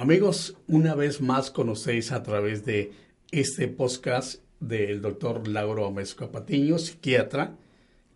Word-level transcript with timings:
Amigos, 0.00 0.56
una 0.68 0.94
vez 0.94 1.20
más 1.20 1.50
conocéis 1.50 2.12
a 2.12 2.22
través 2.22 2.64
de 2.64 2.92
este 3.32 3.66
podcast 3.66 4.40
del 4.60 5.02
doctor 5.02 5.48
Lauro 5.48 5.86
Gómez 5.86 6.14
Patiño, 6.14 6.78
psiquiatra. 6.78 7.56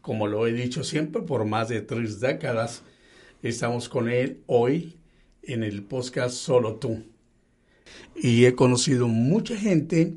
Como 0.01 0.29
lo 0.29 0.47
he 0.47 0.53
dicho 0.53 0.85
siempre, 0.85 1.23
por 1.23 1.45
más 1.45 1.71
de 1.71 1.81
tres 1.81 2.21
décadas 2.21 2.85
estamos 3.43 3.89
con 3.89 4.09
él 4.09 4.39
hoy 4.47 4.95
en 5.43 5.65
el 5.65 5.83
podcast 5.83 6.37
Solo 6.37 6.77
tú. 6.77 7.03
Y 8.15 8.45
he 8.45 8.55
conocido 8.55 9.09
mucha 9.09 9.57
gente 9.57 10.15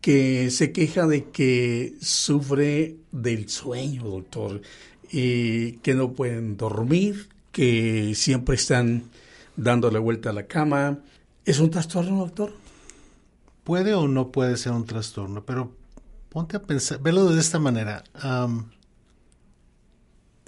que 0.00 0.50
se 0.50 0.72
queja 0.72 1.06
de 1.06 1.24
que 1.24 1.92
sufre 2.00 2.96
del 3.12 3.50
sueño, 3.50 4.04
doctor, 4.04 4.62
y 5.12 5.72
que 5.82 5.92
no 5.92 6.14
pueden 6.14 6.56
dormir, 6.56 7.28
que 7.52 8.14
siempre 8.14 8.56
están 8.56 9.10
dándole 9.56 9.98
vuelta 9.98 10.30
a 10.30 10.32
la 10.32 10.46
cama. 10.46 10.98
¿Es 11.44 11.58
un 11.58 11.70
trastorno, 11.70 12.18
doctor? 12.18 12.52
Puede 13.64 13.94
o 13.94 14.08
no 14.08 14.30
puede 14.30 14.56
ser 14.56 14.72
un 14.72 14.84
trastorno, 14.84 15.44
pero 15.44 15.74
ponte 16.28 16.56
a 16.56 16.62
pensar, 16.62 17.00
velo 17.00 17.26
de 17.26 17.40
esta 17.40 17.58
manera. 17.58 18.04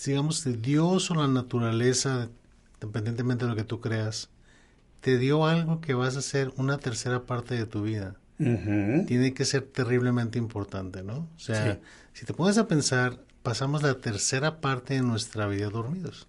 digamos, 0.04 0.44
de 0.44 0.54
Dios 0.54 1.10
o 1.10 1.14
la 1.14 1.28
naturaleza, 1.28 2.28
independientemente 2.74 3.44
de 3.44 3.50
lo 3.50 3.56
que 3.56 3.64
tú 3.64 3.80
creas, 3.80 4.28
te 5.00 5.18
dio 5.18 5.46
algo 5.46 5.80
que 5.80 5.94
vas 5.94 6.16
a 6.16 6.18
hacer 6.18 6.52
una 6.56 6.78
tercera 6.78 7.24
parte 7.24 7.54
de 7.54 7.66
tu 7.66 7.82
vida. 7.82 8.16
Tiene 8.38 9.32
que 9.32 9.44
ser 9.46 9.62
terriblemente 9.62 10.38
importante, 10.38 11.02
¿no? 11.02 11.28
O 11.36 11.38
sea, 11.38 11.80
si 12.12 12.26
te 12.26 12.34
pones 12.34 12.58
a 12.58 12.68
pensar, 12.68 13.24
pasamos 13.42 13.82
la 13.82 13.94
tercera 13.94 14.60
parte 14.60 14.94
de 14.94 15.02
nuestra 15.02 15.46
vida 15.46 15.70
dormidos. 15.70 16.26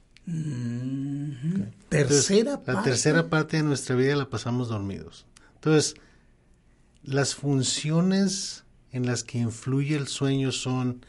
Tercera 1.90 2.62
La 2.66 2.84
tercera 2.84 3.30
parte 3.30 3.58
de 3.58 3.64
nuestra 3.64 3.96
vida 3.96 4.16
la 4.16 4.30
pasamos 4.30 4.68
dormidos. 4.68 5.26
Entonces, 5.56 5.96
las 7.04 7.34
funciones 7.34 8.66
en 8.92 9.06
las 9.06 9.24
que 9.24 9.38
influye 9.38 9.96
el 9.96 10.08
sueño 10.08 10.52
son 10.52 11.06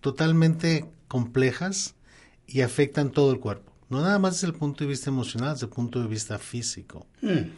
totalmente 0.00 0.90
complejas 1.08 1.94
y 2.46 2.60
afectan 2.60 3.10
todo 3.10 3.32
el 3.32 3.40
cuerpo. 3.40 3.72
No 3.88 4.02
nada 4.02 4.18
más 4.18 4.34
desde 4.34 4.48
el 4.48 4.54
punto 4.54 4.84
de 4.84 4.88
vista 4.88 5.10
emocional, 5.10 5.54
desde 5.54 5.66
el 5.66 5.72
punto 5.72 6.00
de 6.00 6.08
vista 6.08 6.38
físico. 6.38 7.06
Mm. 7.22 7.50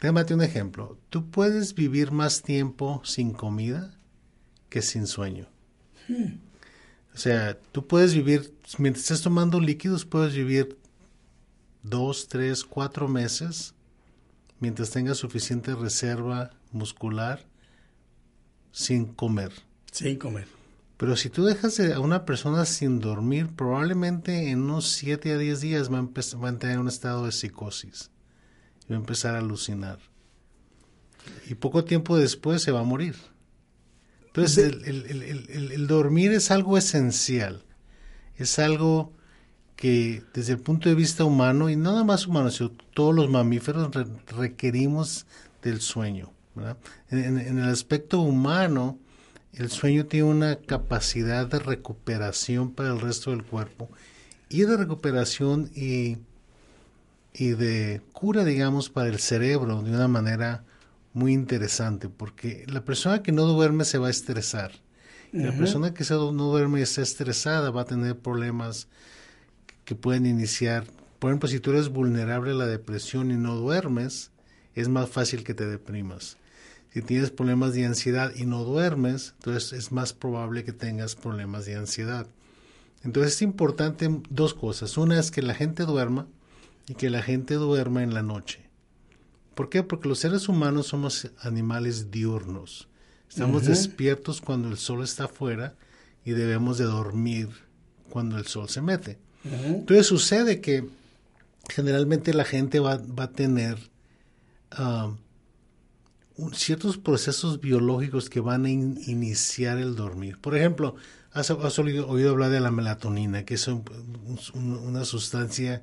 Déjame 0.00 0.34
un 0.34 0.42
ejemplo. 0.42 0.98
Tú 1.10 1.30
puedes 1.30 1.74
vivir 1.74 2.10
más 2.10 2.42
tiempo 2.42 3.00
sin 3.04 3.32
comida 3.32 3.96
que 4.68 4.82
sin 4.82 5.06
sueño. 5.06 5.46
Hmm. 6.08 6.51
O 7.14 7.18
sea, 7.18 7.58
tú 7.72 7.86
puedes 7.86 8.14
vivir, 8.14 8.54
mientras 8.78 9.04
estés 9.04 9.22
tomando 9.22 9.60
líquidos, 9.60 10.04
puedes 10.04 10.34
vivir 10.34 10.78
dos, 11.82 12.28
tres, 12.28 12.64
cuatro 12.64 13.08
meses 13.08 13.74
mientras 14.60 14.90
tengas 14.90 15.18
suficiente 15.18 15.74
reserva 15.74 16.50
muscular 16.70 17.44
sin 18.70 19.06
comer. 19.06 19.52
Sin 19.90 20.16
comer. 20.16 20.46
Pero 20.96 21.16
si 21.16 21.30
tú 21.30 21.44
dejas 21.44 21.80
a 21.80 21.98
una 21.98 22.24
persona 22.24 22.64
sin 22.64 23.00
dormir, 23.00 23.48
probablemente 23.48 24.50
en 24.50 24.62
unos 24.62 24.88
7 24.92 25.32
a 25.32 25.38
10 25.38 25.60
días 25.60 25.92
va 25.92 25.98
a, 25.98 26.38
va 26.38 26.46
a 26.46 26.50
entrar 26.50 26.72
en 26.72 26.78
un 26.78 26.88
estado 26.88 27.26
de 27.26 27.32
psicosis. 27.32 28.10
Y 28.88 28.92
va 28.92 28.98
a 28.98 29.00
empezar 29.00 29.34
a 29.34 29.38
alucinar. 29.38 29.98
Y 31.48 31.56
poco 31.56 31.84
tiempo 31.84 32.16
después 32.16 32.62
se 32.62 32.70
va 32.70 32.80
a 32.80 32.84
morir. 32.84 33.16
Entonces, 34.34 34.72
el, 34.86 35.86
dormir 35.86 36.32
es 36.32 36.50
algo 36.50 36.78
esencial, 36.78 37.62
es 38.36 38.58
algo 38.58 39.12
que 39.76 40.22
desde 40.32 40.54
el 40.54 40.58
punto 40.58 40.88
de 40.88 40.94
vista 40.94 41.26
humano, 41.26 41.68
y 41.68 41.76
nada 41.76 42.02
más 42.02 42.26
humano, 42.26 42.50
sino 42.50 42.70
todos 42.94 43.14
los 43.14 43.28
mamíferos 43.28 43.90
requerimos 44.28 45.26
del 45.60 45.82
sueño. 45.82 46.32
En, 47.10 47.36
el 47.36 47.68
aspecto 47.68 48.22
humano, 48.22 48.98
el 49.52 49.70
sueño 49.70 50.06
tiene 50.06 50.30
una 50.30 50.56
capacidad 50.56 51.46
de 51.46 51.58
recuperación 51.58 52.72
para 52.72 52.88
el 52.88 53.00
resto 53.02 53.32
del 53.32 53.44
cuerpo 53.44 53.90
y 54.48 54.62
de 54.62 54.78
recuperación 54.78 55.70
y, 55.74 56.16
y 57.34 57.50
de 57.50 58.00
cura, 58.14 58.44
digamos, 58.44 58.88
para 58.88 59.10
el 59.10 59.18
cerebro 59.18 59.82
de 59.82 59.90
una 59.90 60.08
manera 60.08 60.64
muy 61.14 61.32
interesante 61.32 62.08
porque 62.08 62.64
la 62.68 62.84
persona 62.84 63.22
que 63.22 63.32
no 63.32 63.44
duerme 63.46 63.84
se 63.84 63.98
va 63.98 64.08
a 64.08 64.10
estresar. 64.10 64.72
La 65.32 65.52
persona 65.52 65.94
que 65.94 66.04
no 66.10 66.50
duerme 66.50 66.80
y 66.80 66.82
está 66.82 67.00
estresada 67.00 67.70
va 67.70 67.82
a 67.82 67.86
tener 67.86 68.18
problemas 68.18 68.88
que 69.86 69.94
pueden 69.94 70.26
iniciar. 70.26 70.84
Por 71.18 71.30
ejemplo, 71.30 71.48
si 71.48 71.58
tú 71.58 71.70
eres 71.70 71.88
vulnerable 71.88 72.50
a 72.50 72.54
la 72.54 72.66
depresión 72.66 73.30
y 73.30 73.36
no 73.36 73.54
duermes, 73.54 74.30
es 74.74 74.88
más 74.88 75.08
fácil 75.08 75.42
que 75.42 75.54
te 75.54 75.66
deprimas. 75.66 76.36
Si 76.92 77.00
tienes 77.00 77.30
problemas 77.30 77.72
de 77.72 77.86
ansiedad 77.86 78.32
y 78.36 78.44
no 78.44 78.64
duermes, 78.64 79.32
entonces 79.38 79.72
es 79.72 79.92
más 79.92 80.12
probable 80.12 80.64
que 80.64 80.72
tengas 80.72 81.14
problemas 81.14 81.64
de 81.64 81.76
ansiedad. 81.76 82.26
Entonces 83.02 83.34
es 83.34 83.42
importante 83.42 84.10
dos 84.28 84.52
cosas. 84.52 84.98
Una 84.98 85.18
es 85.18 85.30
que 85.30 85.40
la 85.40 85.54
gente 85.54 85.84
duerma 85.84 86.26
y 86.88 86.94
que 86.94 87.08
la 87.08 87.22
gente 87.22 87.54
duerma 87.54 88.02
en 88.02 88.12
la 88.12 88.22
noche. 88.22 88.61
¿Por 89.54 89.68
qué? 89.68 89.82
Porque 89.82 90.08
los 90.08 90.18
seres 90.18 90.48
humanos 90.48 90.86
somos 90.86 91.30
animales 91.40 92.10
diurnos. 92.10 92.88
Estamos 93.28 93.66
despiertos 93.66 94.40
cuando 94.40 94.68
el 94.68 94.76
sol 94.76 95.02
está 95.02 95.24
afuera 95.24 95.74
y 96.24 96.32
debemos 96.32 96.76
de 96.78 96.84
dormir 96.84 97.48
cuando 98.10 98.36
el 98.36 98.46
sol 98.46 98.68
se 98.68 98.82
mete. 98.82 99.18
Entonces 99.44 100.06
sucede 100.06 100.60
que 100.60 100.86
generalmente 101.68 102.34
la 102.34 102.44
gente 102.44 102.78
va, 102.78 103.00
a 103.16 103.30
tener 103.30 103.78
ah, 104.70 105.14
ciertos 106.52 106.98
procesos 106.98 107.60
biológicos 107.60 108.28
que 108.28 108.40
van 108.40 108.66
a 108.66 108.70
iniciar 108.70 109.78
el 109.78 109.96
dormir. 109.96 110.38
Por 110.38 110.56
ejemplo, 110.56 110.94
has, 111.32 111.50
oído, 111.50 112.30
hablar 112.30 112.50
de 112.50 112.60
la 112.60 112.70
melatonina, 112.70 113.44
que 113.44 113.54
es 113.54 113.68
una 114.54 115.04
sustancia 115.04 115.82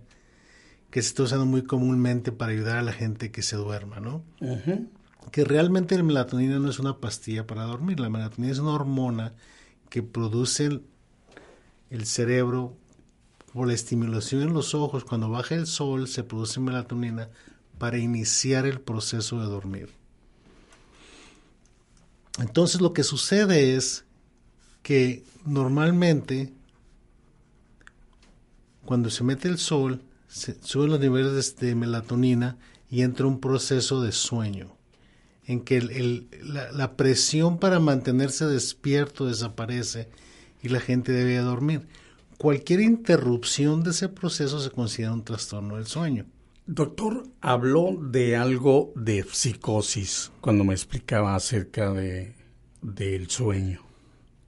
que 0.90 1.02
se 1.02 1.10
está 1.10 1.24
usando 1.24 1.46
muy 1.46 1.64
comúnmente 1.64 2.32
para 2.32 2.52
ayudar 2.52 2.78
a 2.78 2.82
la 2.82 2.94
gente 2.94 3.32
que 3.32 3.44
se 3.44 3.56
duerma, 3.56 4.00
¿no? 4.00 4.24
Que 5.32 5.44
realmente 5.44 5.96
la 5.96 6.04
melatonina 6.04 6.58
no 6.60 6.70
es 6.70 6.80
una 6.80 6.98
pastilla 6.98 7.46
para 7.46 7.64
dormir, 7.64 8.00
la 8.00 8.10
melatonina 8.10 8.52
es 8.52 8.60
una 8.60 8.74
hormona 8.74 9.34
que 9.90 10.02
produce 10.02 10.82
el, 11.90 12.06
cerebro 12.06 12.76
por 13.54 13.68
la 13.68 13.74
estimulación 13.74 14.42
en 14.42 14.54
los 14.54 14.74
ojos, 14.74 15.04
cuando 15.04 15.30
baja 15.30 15.56
el 15.56 15.68
sol 15.68 16.08
se 16.08 16.24
produce 16.24 16.60
melatonina 16.60 17.30
para 17.78 17.98
iniciar 17.98 18.66
el 18.66 18.82
proceso 18.82 19.40
de 19.40 19.46
dormir. 19.46 19.90
Entonces 22.40 22.82
lo 22.82 22.94
que 22.94 23.04
sucede 23.04 23.76
es 23.76 24.06
que 24.82 25.24
normalmente 25.46 26.54
cuando 28.86 29.10
se 29.10 29.24
mete 29.24 29.48
el 29.48 29.60
sol 29.60 30.02
suben 30.30 30.92
los 30.92 31.00
niveles 31.00 31.56
de, 31.58 31.76
melatonina 31.76 32.58
y 32.90 33.02
entra 33.02 33.26
un 33.26 33.40
proceso 33.40 34.02
de 34.02 34.12
sueño, 34.12 34.76
en 35.46 35.62
que 35.62 35.82
la, 35.82 36.96
presión 36.96 37.58
para 37.58 37.80
mantenerse 37.80 38.46
despierto 38.46 39.26
desaparece 39.26 40.10
y 40.62 40.70
la 40.70 40.80
gente 40.80 41.12
debe 41.12 41.38
dormir. 41.38 41.88
Cualquier 42.38 42.80
interrupción 42.80 43.84
de 43.84 43.92
ese 43.92 44.08
proceso 44.08 44.60
se 44.60 44.70
considera 44.70 45.14
un 45.14 45.24
trastorno 45.24 45.76
del 45.76 45.88
sueño. 45.88 46.26
Doctor, 46.66 47.28
habló 47.42 47.98
de 48.00 48.38
algo 48.38 48.94
de 48.96 49.26
psicosis 49.30 50.32
cuando 50.40 50.64
me 50.64 50.74
explicaba 50.74 51.36
acerca 51.36 51.92
de, 51.92 52.36
del 52.82 53.30
sueño. 53.30 53.82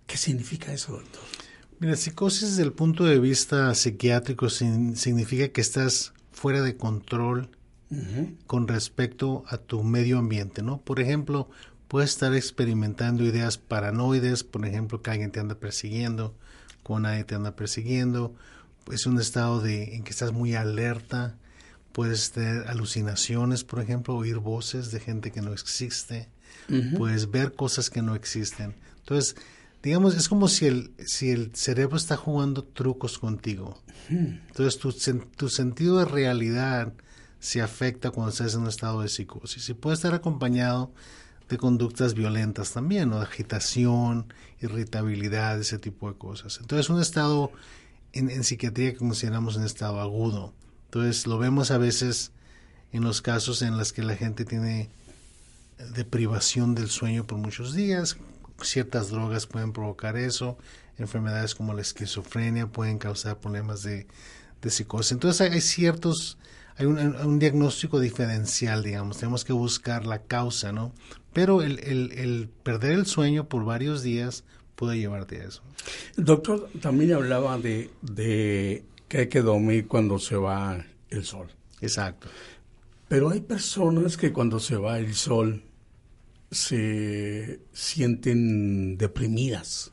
¿Qué 0.05 0.17
significa 0.17 0.71
eso, 0.71 0.93
doctor? 0.93 1.40
Mira, 1.81 1.95
psicosis 1.95 2.51
desde 2.51 2.61
el 2.61 2.73
punto 2.73 3.05
de 3.05 3.17
vista 3.17 3.73
psiquiátrico 3.73 4.51
significa 4.51 5.47
que 5.47 5.61
estás 5.61 6.13
fuera 6.31 6.61
de 6.61 6.77
control 6.77 7.49
con 8.45 8.67
respecto 8.67 9.43
a 9.47 9.57
tu 9.57 9.81
medio 9.81 10.19
ambiente, 10.19 10.61
¿no? 10.61 10.79
Por 10.79 10.99
ejemplo, 10.99 11.49
puedes 11.87 12.11
estar 12.11 12.35
experimentando 12.35 13.23
ideas 13.23 13.57
paranoides, 13.57 14.43
por 14.43 14.63
ejemplo, 14.63 15.01
que 15.01 15.09
alguien 15.09 15.31
te 15.31 15.39
anda 15.39 15.55
persiguiendo, 15.55 16.35
cuando 16.83 17.09
nadie 17.09 17.23
te 17.23 17.33
anda 17.33 17.55
persiguiendo, 17.55 18.35
es 18.91 19.07
un 19.07 19.19
estado 19.19 19.59
de, 19.59 19.95
en 19.95 20.03
que 20.03 20.11
estás 20.11 20.33
muy 20.33 20.53
alerta, 20.53 21.35
puedes 21.93 22.31
tener 22.31 22.67
alucinaciones, 22.67 23.63
por 23.63 23.81
ejemplo, 23.81 24.15
oír 24.15 24.37
voces 24.37 24.91
de 24.91 24.99
gente 24.99 25.31
que 25.31 25.41
no 25.41 25.51
existe, 25.51 26.29
puedes 26.95 27.31
ver 27.31 27.53
cosas 27.53 27.89
que 27.89 28.03
no 28.03 28.13
existen. 28.13 28.75
Entonces, 28.99 29.35
digamos, 29.83 30.15
es 30.15 30.29
como 30.29 30.47
si 30.47 30.67
el, 30.67 30.93
si 31.05 31.31
el 31.31 31.55
cerebro 31.55 31.97
está 31.97 32.17
jugando 32.17 32.63
trucos 32.63 33.17
contigo. 33.17 33.81
Entonces, 34.09 34.79
tu, 34.79 34.91
tu 35.35 35.49
sentido 35.49 35.99
de 35.99 36.05
realidad 36.05 36.93
se 37.39 37.61
afecta 37.61 38.11
cuando 38.11 38.31
estás 38.31 38.53
en 38.53 38.61
un 38.61 38.67
estado 38.67 39.01
de 39.01 39.09
psicosis. 39.09 39.69
Y 39.69 39.73
puede 39.73 39.95
estar 39.95 40.13
acompañado 40.13 40.91
de 41.49 41.57
conductas 41.57 42.13
violentas 42.13 42.71
también, 42.71 43.09
¿no? 43.09 43.17
de 43.17 43.23
agitación, 43.23 44.33
irritabilidad, 44.61 45.59
ese 45.59 45.79
tipo 45.79 46.11
de 46.11 46.17
cosas. 46.17 46.59
Entonces, 46.61 46.89
un 46.89 47.01
estado 47.01 47.51
en, 48.13 48.29
en 48.29 48.43
psiquiatría 48.43 48.91
que 48.91 48.99
consideramos 48.99 49.55
un 49.55 49.65
estado 49.65 49.99
agudo. 49.99 50.53
Entonces, 50.85 51.25
lo 51.25 51.37
vemos 51.37 51.71
a 51.71 51.77
veces 51.77 52.31
en 52.91 53.03
los 53.03 53.21
casos 53.21 53.61
en 53.61 53.77
los 53.77 53.93
que 53.93 54.03
la 54.03 54.15
gente 54.15 54.45
tiene 54.45 54.89
deprivación 55.95 56.75
del 56.75 56.89
sueño 56.89 57.25
por 57.25 57.37
muchos 57.37 57.73
días, 57.73 58.17
ciertas 58.63 59.09
drogas 59.09 59.47
pueden 59.47 59.73
provocar 59.73 60.17
eso, 60.17 60.57
enfermedades 60.97 61.55
como 61.55 61.73
la 61.73 61.81
esquizofrenia 61.81 62.67
pueden 62.67 62.97
causar 62.97 63.39
problemas 63.39 63.83
de, 63.83 64.07
psicosis. 64.67 65.13
Entonces 65.13 65.51
hay, 65.51 65.61
ciertos, 65.61 66.37
hay 66.77 66.85
un, 66.85 67.39
diagnóstico 67.39 67.99
diferencial, 67.99 68.83
digamos, 68.83 69.17
tenemos 69.17 69.43
que 69.43 69.53
buscar 69.53 70.05
la 70.05 70.21
causa, 70.21 70.71
¿no? 70.71 70.93
Pero 71.33 71.61
el, 71.61 71.79
el, 71.79 72.49
perder 72.63 72.91
el 72.91 73.05
sueño 73.05 73.47
por 73.47 73.65
varios 73.65 74.03
días 74.03 74.43
puede 74.75 74.99
llevarte 74.99 75.41
a 75.41 75.45
eso. 75.45 75.63
El 76.17 76.25
doctor 76.25 76.69
también 76.81 77.13
hablaba 77.13 77.57
de, 77.57 77.89
de 78.01 78.83
que 79.07 79.19
hay 79.19 79.27
que 79.29 79.41
dormir 79.41 79.87
cuando 79.87 80.19
se 80.19 80.35
va 80.35 80.85
el 81.09 81.25
sol. 81.25 81.47
Exacto. 81.81 82.27
Pero 83.07 83.29
hay 83.29 83.41
personas 83.41 84.15
que 84.15 84.31
cuando 84.31 84.59
se 84.59 84.75
va 84.77 84.99
el 84.99 85.15
sol 85.15 85.63
se 86.51 87.61
sienten 87.71 88.97
deprimidas. 88.97 89.91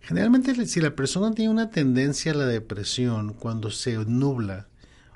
Generalmente 0.00 0.66
si 0.66 0.80
la 0.80 0.96
persona 0.96 1.32
tiene 1.32 1.52
una 1.52 1.70
tendencia 1.70 2.32
a 2.32 2.34
la 2.34 2.46
depresión 2.46 3.32
cuando 3.32 3.70
se 3.70 3.96
nubla 3.96 4.66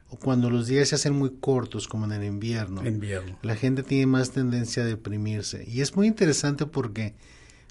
o 0.08 0.16
cuando 0.16 0.50
los 0.50 0.68
días 0.68 0.88
se 0.88 0.94
hacen 0.94 1.14
muy 1.14 1.30
cortos 1.40 1.88
como 1.88 2.04
en 2.04 2.12
el 2.12 2.24
invierno, 2.24 2.86
invierno. 2.86 3.36
la 3.42 3.56
gente 3.56 3.82
tiene 3.82 4.06
más 4.06 4.30
tendencia 4.30 4.84
a 4.84 4.86
deprimirse. 4.86 5.64
Y 5.68 5.80
es 5.80 5.96
muy 5.96 6.06
interesante 6.06 6.66
porque 6.66 7.14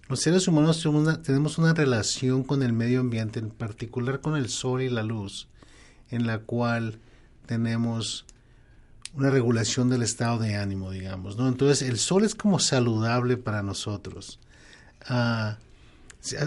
los 0.09 0.19
seres 0.19 0.47
humanos 0.49 0.81
tenemos 0.81 1.01
una, 1.01 1.21
tenemos 1.21 1.57
una 1.57 1.73
relación 1.73 2.43
con 2.43 2.61
el 2.61 2.73
medio 2.73 2.99
ambiente, 2.99 3.39
en 3.39 3.51
particular 3.51 4.19
con 4.19 4.35
el 4.35 4.49
sol 4.49 4.81
y 4.81 4.89
la 4.89 5.03
luz, 5.03 5.47
en 6.09 6.27
la 6.27 6.39
cual 6.39 6.99
tenemos 7.45 8.25
una 9.15 9.29
regulación 9.29 9.89
del 9.89 10.01
estado 10.01 10.39
de 10.39 10.55
ánimo, 10.55 10.91
digamos, 10.91 11.37
¿no? 11.37 11.47
Entonces 11.47 11.87
el 11.87 11.97
sol 11.97 12.23
es 12.23 12.35
como 12.35 12.59
saludable 12.59 13.37
para 13.37 13.61
nosotros. 13.61 14.39
Ah, 15.07 15.57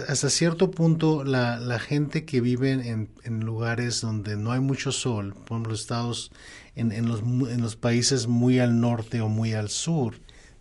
hasta 0.07 0.29
cierto 0.29 0.71
punto 0.71 1.23
la, 1.23 1.59
la 1.59 1.77
gente 1.77 2.25
que 2.25 2.41
vive 2.41 2.71
en, 2.71 3.39
lugares 3.41 4.01
donde 4.01 4.35
no 4.35 4.51
hay 4.51 4.59
mucho 4.59 4.91
sol, 4.91 5.33
por 5.33 5.57
ejemplo 5.57 5.75
estados 5.75 6.31
en, 6.75 6.91
en, 6.91 7.07
los, 7.07 7.21
en 7.21 7.61
los 7.61 7.75
países 7.75 8.27
muy 8.27 8.57
al 8.57 8.81
norte 8.81 9.21
o 9.21 9.29
muy 9.29 9.53
al 9.53 9.69
sur, 9.69 10.15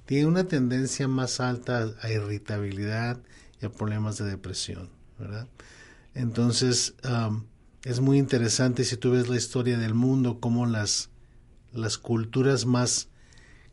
tiene 0.05 0.26
una 0.26 0.44
tendencia 0.44 1.09
más 1.09 1.41
alta 1.41 1.93
a 2.00 2.11
irritabilidad 2.11 3.19
y 3.61 3.67
a 3.67 3.70
problemas 3.70 4.19
de 4.19 4.26
depresión, 4.26 4.91
¿verdad? 5.19 5.49
Entonces, 6.14 6.94
es 7.85 8.00
muy 8.00 8.19
interesante 8.19 8.85
si 8.85 8.97
tú 8.97 9.11
ves 9.11 9.29
la 9.29 9.37
historia 9.37 9.79
del 9.79 9.94
mundo, 9.94 10.38
cómo 10.41 10.64
las, 10.64 11.11
las 11.76 11.99
culturas 11.99 12.67
más 12.67 13.08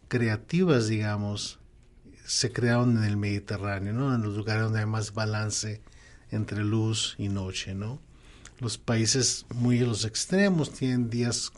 creativas, 0.08 0.88
digamos, 0.88 1.60
se 2.26 2.52
crearon 2.52 2.98
en 2.98 3.04
el 3.04 3.18
Mediterráneo, 3.18 3.94
¿no? 3.94 4.14
En 4.14 4.22
los 4.22 4.36
lugares 4.36 4.64
donde 4.64 4.80
hay 4.80 4.86
más 4.86 5.14
balance 5.14 5.82
entre 6.32 6.64
luz 6.64 7.16
y 7.18 7.30
noche, 7.30 7.74
¿no? 7.76 8.00
Los 8.60 8.78
países 8.78 9.46
muy 9.54 9.80
los 9.80 10.06
extremos 10.06 10.72
tienen 10.72 11.10
días, 11.10 11.52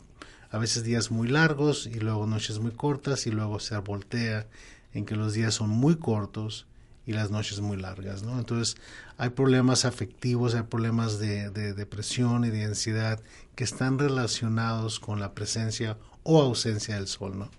a 0.50 0.58
veces 0.58 0.82
días 0.82 1.10
muy 1.10 1.28
largos 1.28 1.86
y 1.86 2.00
luego 2.00 2.26
noches 2.26 2.58
muy 2.58 2.72
cortas 2.72 3.26
y 3.26 3.30
luego 3.30 3.60
se 3.60 3.76
voltea 3.78 4.46
en 4.92 5.04
que 5.04 5.14
los 5.14 5.34
días 5.34 5.54
son 5.54 5.70
muy 5.70 5.96
cortos 5.96 6.66
y 7.06 7.12
las 7.12 7.30
noches 7.30 7.60
muy 7.60 7.76
largas, 7.76 8.22
¿no? 8.22 8.38
Entonces 8.38 8.76
hay 9.18 9.30
problemas 9.30 9.84
afectivos, 9.84 10.54
hay 10.54 10.62
problemas 10.62 11.18
de, 11.18 11.50
de 11.50 11.72
depresión 11.72 12.44
y 12.44 12.50
de 12.50 12.64
ansiedad 12.64 13.20
que 13.54 13.64
están 13.64 13.98
relacionados 13.98 14.98
con 14.98 15.20
la 15.20 15.32
presencia 15.32 15.96
o 16.26 16.42
ausencia 16.42 16.96
del 16.96 17.06
sol, 17.06 17.38
¿no? 17.38 17.50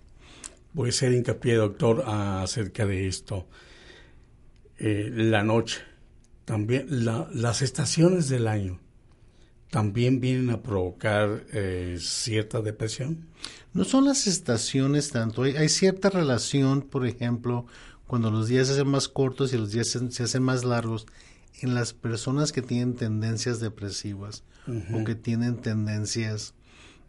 Voy 0.73 0.87
a 0.87 0.89
hacer 0.89 1.13
hincapié, 1.13 1.55
doctor, 1.55 2.03
acerca 2.05 2.85
de 2.85 3.07
esto. 3.07 3.47
Eh, 4.77 5.09
la 5.11 5.41
noche, 5.41 5.79
también 6.45 6.85
las 6.89 7.61
estaciones 7.61 8.29
del 8.29 8.47
año, 8.47 8.79
también 9.71 10.19
vienen 10.19 10.49
a 10.49 10.61
provocar 10.61 11.45
eh, 11.51 11.97
cierta 11.99 12.61
depresión. 12.61 13.27
No 13.73 13.85
son 13.85 14.05
las 14.05 14.27
estaciones 14.27 15.09
tanto, 15.09 15.43
hay, 15.43 15.69
cierta 15.69 16.09
relación, 16.09 16.81
por 16.81 17.07
ejemplo, 17.07 17.65
cuando 18.05 18.29
los 18.29 18.47
días 18.47 18.67
se 18.67 18.73
hacen 18.73 18.87
más 18.87 19.07
cortos 19.07 19.53
y 19.53 19.57
los 19.57 19.71
días 19.71 19.87
se, 19.87 20.23
hacen 20.23 20.43
más 20.43 20.63
largos, 20.63 21.07
en 21.61 21.73
las 21.73 21.93
personas 21.93 22.51
que 22.51 22.61
tienen 22.61 22.95
tendencias 22.95 23.59
depresivas 23.59 24.43
o 24.93 25.03
que 25.03 25.15
tienen 25.15 25.57
tendencias 25.57 26.53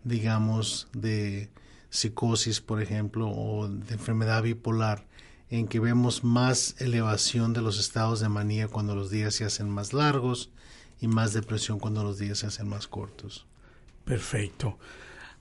digamos, 0.08 0.88
de 0.92 1.50
psicosis, 1.90 2.60
por 2.60 2.82
ejemplo, 2.82 3.28
o 3.28 3.68
de 3.68 3.94
enfermedad 3.94 4.42
bipolar, 4.42 5.06
en 5.50 5.66
que 5.68 5.80
vemos 5.80 6.24
más 6.24 6.74
elevación 6.80 7.52
de 7.52 7.62
los 7.62 7.78
estados 7.78 8.20
de 8.20 8.28
manía 8.28 8.68
cuando 8.68 8.94
los 8.94 9.10
días 9.10 9.34
se 9.34 9.44
hacen 9.44 9.68
más 9.70 9.92
largos 9.92 10.50
y 11.00 11.08
más 11.08 11.32
depresión 11.32 11.78
cuando 11.78 12.02
los 12.02 12.18
días 12.18 12.38
se 12.38 12.46
hacen 12.46 12.68
más 12.68 12.86
cortos. 12.86 13.46
Perfecto. 14.04 14.78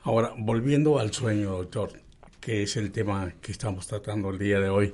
Ahora, 0.04 0.34
volviendo 0.38 1.00
al 1.00 1.12
sueño, 1.12 1.52
doctor, 1.52 1.92
que 2.40 2.64
es 2.64 2.78
el 2.78 2.92
tema 2.92 3.34
que 3.42 3.52
estamos 3.52 3.88
tratando 3.88 4.30
el 4.30 4.38
día 4.38 4.60
de 4.60 4.70
hoy, 4.70 4.94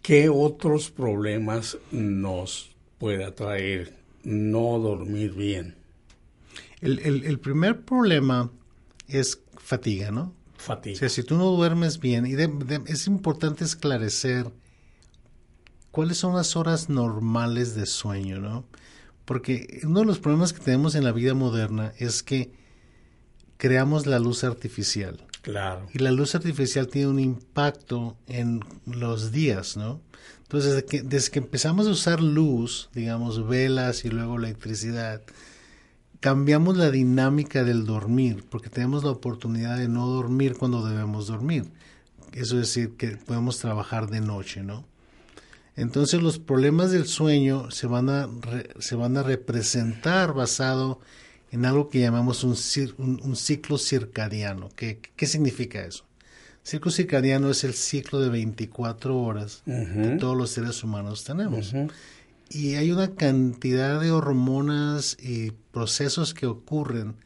¿qué 0.00 0.30
otros 0.30 0.90
problemas 0.90 1.76
nos 1.90 2.74
puede 2.98 3.30
traer 3.32 3.94
no 4.22 4.78
dormir 4.78 5.34
bien? 5.34 5.81
El, 6.82 6.98
el, 7.24 7.38
primer 7.38 7.84
problema 7.84 8.50
es 9.06 9.40
fatiga, 9.56 10.10
¿no? 10.10 10.34
Fatiga. 10.56 10.96
O 10.96 10.98
sea, 10.98 11.08
si 11.08 11.22
tú 11.22 11.36
no 11.36 11.44
duermes 11.46 12.00
bien, 12.00 12.26
y 12.26 12.34
es 12.90 13.06
importante 13.06 13.64
esclarecer 13.64 14.50
cuáles 15.92 16.18
son 16.18 16.34
las 16.34 16.56
horas 16.56 16.88
normales 16.88 17.76
de 17.76 17.86
sueño, 17.86 18.40
¿no? 18.40 18.66
Porque 19.24 19.80
uno 19.84 20.00
de 20.00 20.06
los 20.06 20.18
problemas 20.18 20.52
que 20.52 20.60
tenemos 20.60 20.96
en 20.96 21.04
la 21.04 21.12
vida 21.12 21.34
moderna 21.34 21.92
es 21.98 22.24
que 22.24 22.52
creamos 23.58 24.06
la 24.06 24.18
luz 24.18 24.42
artificial. 24.42 25.24
Claro. 25.42 25.86
Y 25.92 25.98
la 25.98 26.10
luz 26.10 26.34
artificial 26.34 26.88
tiene 26.88 27.08
un 27.08 27.20
impacto 27.20 28.16
en 28.26 28.60
los 28.86 29.30
días, 29.30 29.76
¿no? 29.76 30.00
Entonces, 30.42 30.74
desde 30.74 30.86
que, 30.86 31.02
desde 31.02 31.30
que 31.30 31.38
empezamos 31.38 31.86
a 31.86 31.90
usar 31.90 32.20
luz, 32.20 32.90
digamos, 32.92 33.46
velas 33.46 34.04
y 34.04 34.10
luego 34.10 34.36
electricidad, 34.36 35.22
cambiamos 36.22 36.76
la 36.76 36.92
dinámica 36.92 37.64
del 37.64 37.84
dormir, 37.84 38.44
porque 38.48 38.70
tenemos 38.70 39.02
la 39.02 39.10
oportunidad 39.10 39.76
de 39.76 39.88
no 39.88 40.06
dormir 40.06 40.56
cuando 40.56 40.86
debemos 40.86 41.26
dormir. 41.26 41.64
Eso 42.32 42.54
es 42.60 42.68
decir, 42.68 42.96
que 42.96 43.08
podemos 43.08 43.58
trabajar 43.58 44.08
de 44.08 44.20
noche, 44.20 44.62
¿no? 44.62 44.86
Entonces 45.74 46.22
los 46.22 46.38
problemas 46.38 46.92
del 46.92 47.06
sueño 47.06 47.72
se 47.72 47.88
van 47.88 48.08
a, 48.08 48.28
se 48.78 48.94
van 48.94 49.16
a 49.16 49.24
representar 49.24 50.32
basado 50.32 51.00
en 51.50 51.64
algo 51.64 51.88
que 51.88 51.98
llamamos 51.98 52.44
un, 52.44 52.54
un, 52.98 53.36
ciclo 53.36 53.76
circadiano. 53.76 54.68
¿Qué, 54.76 55.00
¿Qué, 55.16 55.26
significa 55.26 55.84
eso? 55.84 56.04
ciclo 56.62 56.92
circadiano 56.92 57.50
es 57.50 57.64
el 57.64 57.74
ciclo 57.74 58.20
de 58.20 58.28
24 58.28 59.18
horas 59.18 59.64
que 59.64 60.16
todos 60.20 60.36
los 60.36 60.50
seres 60.50 60.84
humanos 60.84 61.24
tenemos 61.24 61.74
y 62.48 62.74
hay 62.74 62.92
una 62.92 63.14
cantidad 63.14 64.00
de 64.00 64.10
hormonas 64.10 65.16
y 65.20 65.52
procesos 65.72 66.34
que 66.34 66.46
ocurren 66.46 67.16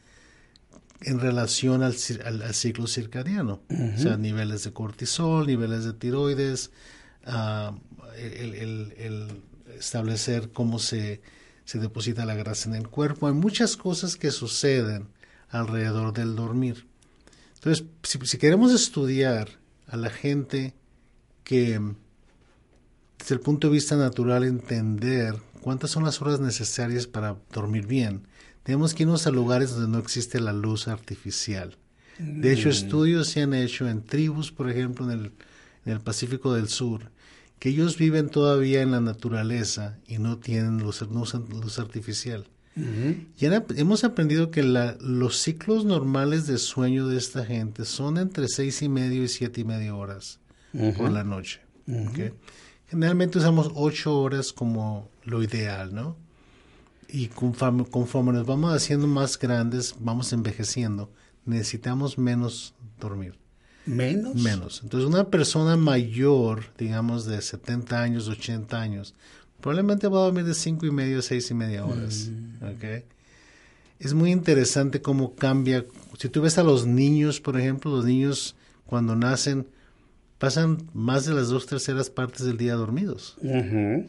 en 1.01 1.19
relación 1.19 1.83
al, 1.83 1.93
ciclo 1.93 2.87
circadiano, 2.87 3.61
o 3.69 3.97
sea, 3.99 4.17
niveles 4.17 4.63
de 4.63 4.73
cortisol, 4.73 5.45
niveles 5.45 5.83
de 5.83 5.93
tiroides, 5.93 6.71
ah, 7.25 7.75
el, 8.17 9.43
establecer 9.77 10.51
cómo 10.51 10.79
se, 10.79 11.21
se 11.65 11.77
deposita 11.77 12.25
la 12.25 12.33
grasa 12.33 12.69
en 12.69 12.75
el 12.75 12.87
cuerpo. 12.87 13.27
Hay 13.27 13.33
muchas 13.33 13.77
cosas 13.77 14.15
que 14.15 14.31
suceden 14.31 15.09
alrededor 15.49 16.13
del 16.13 16.35
dormir. 16.35 16.87
Entonces, 17.55 17.85
si, 18.03 18.37
queremos 18.37 18.73
estudiar 18.73 19.49
a 19.87 19.97
la 19.97 20.09
gente 20.09 20.73
que, 21.43 21.79
desde 23.17 23.35
el 23.35 23.41
punto 23.41 23.67
de 23.67 23.73
vista 23.73 23.95
natural, 23.95 24.43
entender 24.43 25.35
cuántas 25.61 25.91
son 25.91 26.03
las 26.03 26.21
horas 26.21 26.39
necesarias 26.39 27.07
para 27.07 27.37
dormir 27.51 27.87
bien, 27.87 28.27
tenemos 28.63 28.93
que 28.93 29.03
irnos 29.03 29.27
a 29.27 29.31
lugares 29.31 29.71
donde 29.71 29.89
no 29.89 29.99
existe 29.99 30.39
la 30.39 30.53
luz 30.53 30.87
artificial. 30.87 31.77
De 32.19 32.51
hecho, 32.51 32.69
mm. 32.69 32.71
estudios 32.71 33.27
se 33.27 33.41
han 33.41 33.53
hecho 33.53 33.87
en 33.87 34.01
tribus, 34.03 34.51
por 34.51 34.69
ejemplo, 34.69 35.09
en 35.09 35.19
el, 35.19 35.31
en 35.85 35.93
el 35.93 36.01
Pacífico 36.01 36.53
del 36.53 36.67
Sur, 36.67 37.11
que 37.59 37.69
ellos 37.69 37.97
viven 37.97 38.29
todavía 38.29 38.81
en 38.81 38.91
la 38.91 39.01
naturaleza 39.01 39.97
y 40.07 40.17
no 40.17 40.37
tienen 40.37 40.79
luz, 40.79 41.01
no 41.09 41.21
usan 41.21 41.45
luz 41.49 41.79
artificial. 41.79 42.47
Y 43.39 43.45
hemos 43.45 44.03
aprendido 44.03 44.51
que 44.51 44.61
los 44.61 45.37
ciclos 45.37 45.83
normales 45.83 46.45
de 46.45 46.59
sueño 46.59 47.07
de 47.07 47.17
esta 47.17 47.43
gente 47.43 47.85
son 47.85 48.19
entre 48.19 48.47
seis 48.47 48.83
y 48.83 48.89
medio 48.89 49.23
y 49.23 49.27
siete 49.27 49.61
y 49.61 49.63
medio 49.63 49.97
horas 49.97 50.39
por 50.95 51.11
la 51.11 51.23
noche. 51.23 51.61
Generalmente 52.89 53.37
usamos 53.37 53.71
ocho 53.75 54.19
horas 54.19 54.53
como 54.53 55.09
lo 55.23 55.43
ideal, 55.43 55.93
¿no? 55.93 56.15
Y 57.09 57.27
conforme, 57.27 57.85
conforme 57.85 58.33
nos 58.33 58.45
vamos 58.45 58.73
haciendo 58.73 59.07
más 59.07 59.37
grandes, 59.37 59.95
vamos 59.99 60.31
envejeciendo, 60.33 61.11
necesitamos 61.45 62.17
menos 62.17 62.73
dormir. 62.99 63.37
¿Menos? 63.85 64.35
Menos. 64.35 64.81
Entonces, 64.83 65.07
una 65.07 65.29
persona 65.29 65.77
mayor, 65.77 66.65
digamos 66.77 67.25
de 67.25 67.41
70 67.41 68.01
años, 68.01 68.27
80 68.27 68.79
años, 68.79 69.15
probablemente 69.61 70.07
va 70.07 70.19
a 70.19 70.23
dormir 70.25 70.43
de 70.43 70.53
5 70.53 70.85
y 70.85 70.91
medio 70.91 71.19
a 71.19 71.21
6 71.21 71.51
y 71.51 71.53
media 71.53 71.85
horas. 71.85 72.29
Mm. 72.29 72.75
¿okay? 72.75 73.03
Es 73.99 74.13
muy 74.13 74.31
interesante 74.31 75.01
cómo 75.01 75.35
cambia. 75.35 75.85
Si 76.19 76.27
tú 76.27 76.41
ves 76.41 76.57
a 76.57 76.63
los 76.63 76.85
niños, 76.85 77.39
por 77.39 77.57
ejemplo, 77.57 77.91
los 77.91 78.05
niños 78.05 78.55
cuando 78.85 79.15
nacen 79.15 79.67
pasan 80.37 80.89
más 80.93 81.25
de 81.25 81.33
las 81.33 81.49
dos 81.49 81.65
terceras 81.65 82.09
partes 82.09 82.45
del 82.45 82.57
día 82.57 82.75
dormidos. 82.75 83.37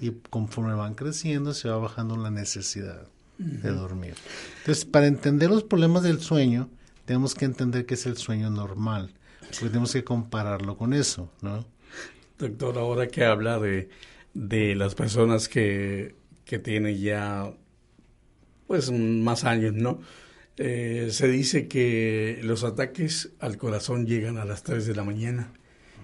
Y 0.01 0.11
conforme 0.31 0.75
van 0.75 0.95
creciendo 0.95 1.55
se 1.55 1.69
va 1.69 1.79
bajando 1.79 2.17
la 2.17 2.31
necesidad 2.31 3.03
de 3.39 3.71
dormir. 3.71 4.15
Entonces, 4.59 4.85
para 4.85 5.07
entender 5.07 5.51
los 5.51 5.63
problemas 5.63 6.03
del 6.03 6.21
sueño, 6.21 6.69
tenemos 7.05 7.35
que 7.35 7.45
entender 7.45 7.87
que 7.87 7.95
es 7.95 8.07
el 8.07 8.17
sueño 8.17 8.51
normal. 8.51 9.13
Porque 9.41 9.69
tenemos 9.69 9.93
que 9.93 10.05
compararlo 10.05 10.77
con 10.77 10.93
eso, 10.93 11.31
¿no? 11.41 11.65
Doctor, 12.39 12.79
ahora 12.79 13.09
que 13.09 13.25
habla 13.25 13.59
de 13.59 13.89
de 14.35 14.77
las 14.77 14.95
personas 14.95 15.49
que, 15.49 16.15
que 16.45 16.59
tienen 16.59 16.97
ya 16.97 17.53
pues 18.67 18.91
más 18.93 19.45
años, 19.45 19.75
¿no? 19.75 20.01
Eh, 20.59 21.09
se 21.11 21.29
dice 21.29 21.69
que 21.69 22.41
los 22.43 22.65
ataques 22.65 23.31
al 23.41 23.57
corazón 23.57 24.07
llegan 24.07 24.39
a 24.39 24.45
las 24.45 24.63
3 24.63 24.87
de 24.87 24.95
la 24.95 25.05
mañana. 25.05 25.53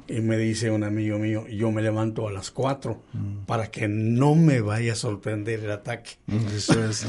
Y 0.06 0.20
me 0.20 0.36
dice 0.36 0.70
un 0.70 0.84
amigo 0.84 1.18
mío, 1.18 1.46
yo 1.48 1.70
me 1.72 1.80
levanto 1.80 2.28
a 2.28 2.32
las 2.32 2.50
4 2.50 3.02
mm. 3.12 3.44
para 3.46 3.70
que 3.70 3.88
no 3.88 4.34
me 4.34 4.60
vaya 4.60 4.92
a 4.92 4.96
sorprender 4.96 5.60
el 5.60 5.70
ataque. 5.70 6.12
Mm, 6.26 6.46
eso 6.54 6.84
es. 6.84 7.06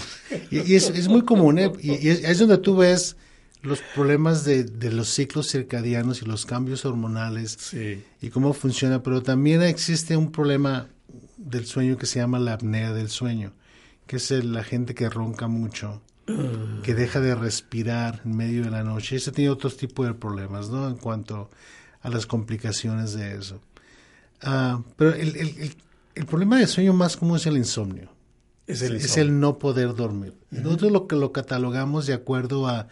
y, 0.50 0.76
es, 0.76 1.08
muy 1.10 1.24
común, 1.24 1.60
¿eh? 1.60 1.72
Y, 1.82 2.08
es, 2.08 2.40
donde 2.40 2.58
tú 2.58 2.78
ves 2.78 3.18
los 3.62 3.82
problemas 3.94 4.46
de, 4.46 4.64
de, 4.64 4.92
los 4.92 5.10
ciclos 5.10 5.50
circadianos 5.52 6.22
y 6.22 6.26
los 6.26 6.46
cambios 6.46 6.86
hormonales 6.86 7.76
y 8.22 8.30
cómo 8.30 8.54
funciona, 8.54 9.02
pero 9.02 9.24
también 9.24 9.62
existe 9.64 10.16
un 10.16 10.32
problema 10.32 10.88
del 11.38 11.66
sueño 11.66 11.98
que 11.98 12.06
se 12.06 12.20
llama 12.20 12.40
la 12.40 12.54
apnea 12.54 12.94
del 12.94 13.10
sueño, 13.10 13.54
que 14.08 14.18
es 14.18 14.32
la 14.32 14.64
gente 14.64 14.96
que 14.96 15.10
ronca 15.10 15.48
mucho, 15.48 16.02
que 16.84 16.96
deja 16.96 17.20
de 17.20 17.36
respirar 17.36 18.22
en 18.26 18.36
medio 18.36 18.64
de 18.64 18.72
la 18.72 18.84
noche. 18.84 19.18
Ese 19.18 19.32
tiene 19.32 19.52
otros 19.52 19.78
tipos 19.78 20.08
de 20.08 20.14
problemas, 20.14 20.70
¿no? 20.70 20.88
En 20.88 20.98
cuanto 20.98 21.36
a 21.36 21.50
las 22.10 22.26
complicaciones 22.26 23.14
de 23.14 23.36
eso. 23.36 23.62
Ah, 24.42 24.82
pero 24.98 25.14
el, 25.14 25.36
el, 25.36 25.76
el, 26.16 26.26
problema 26.26 26.58
del 26.58 26.68
sueño 26.68 26.94
más 26.94 27.18
común 27.18 27.38
es 27.38 27.46
el 27.46 27.58
insomnio. 27.58 28.10
Es 28.68 28.82
el, 28.82 28.96
es 28.96 29.18
el 29.18 29.40
no 29.40 29.58
poder 29.60 29.96
dormir. 29.96 30.34
Nosotros 30.50 30.92
lo 30.92 31.08
que 31.08 31.16
lo 31.16 31.32
catalogamos 31.32 32.08
de 32.08 32.14
acuerdo 32.14 32.68
a 32.68 32.88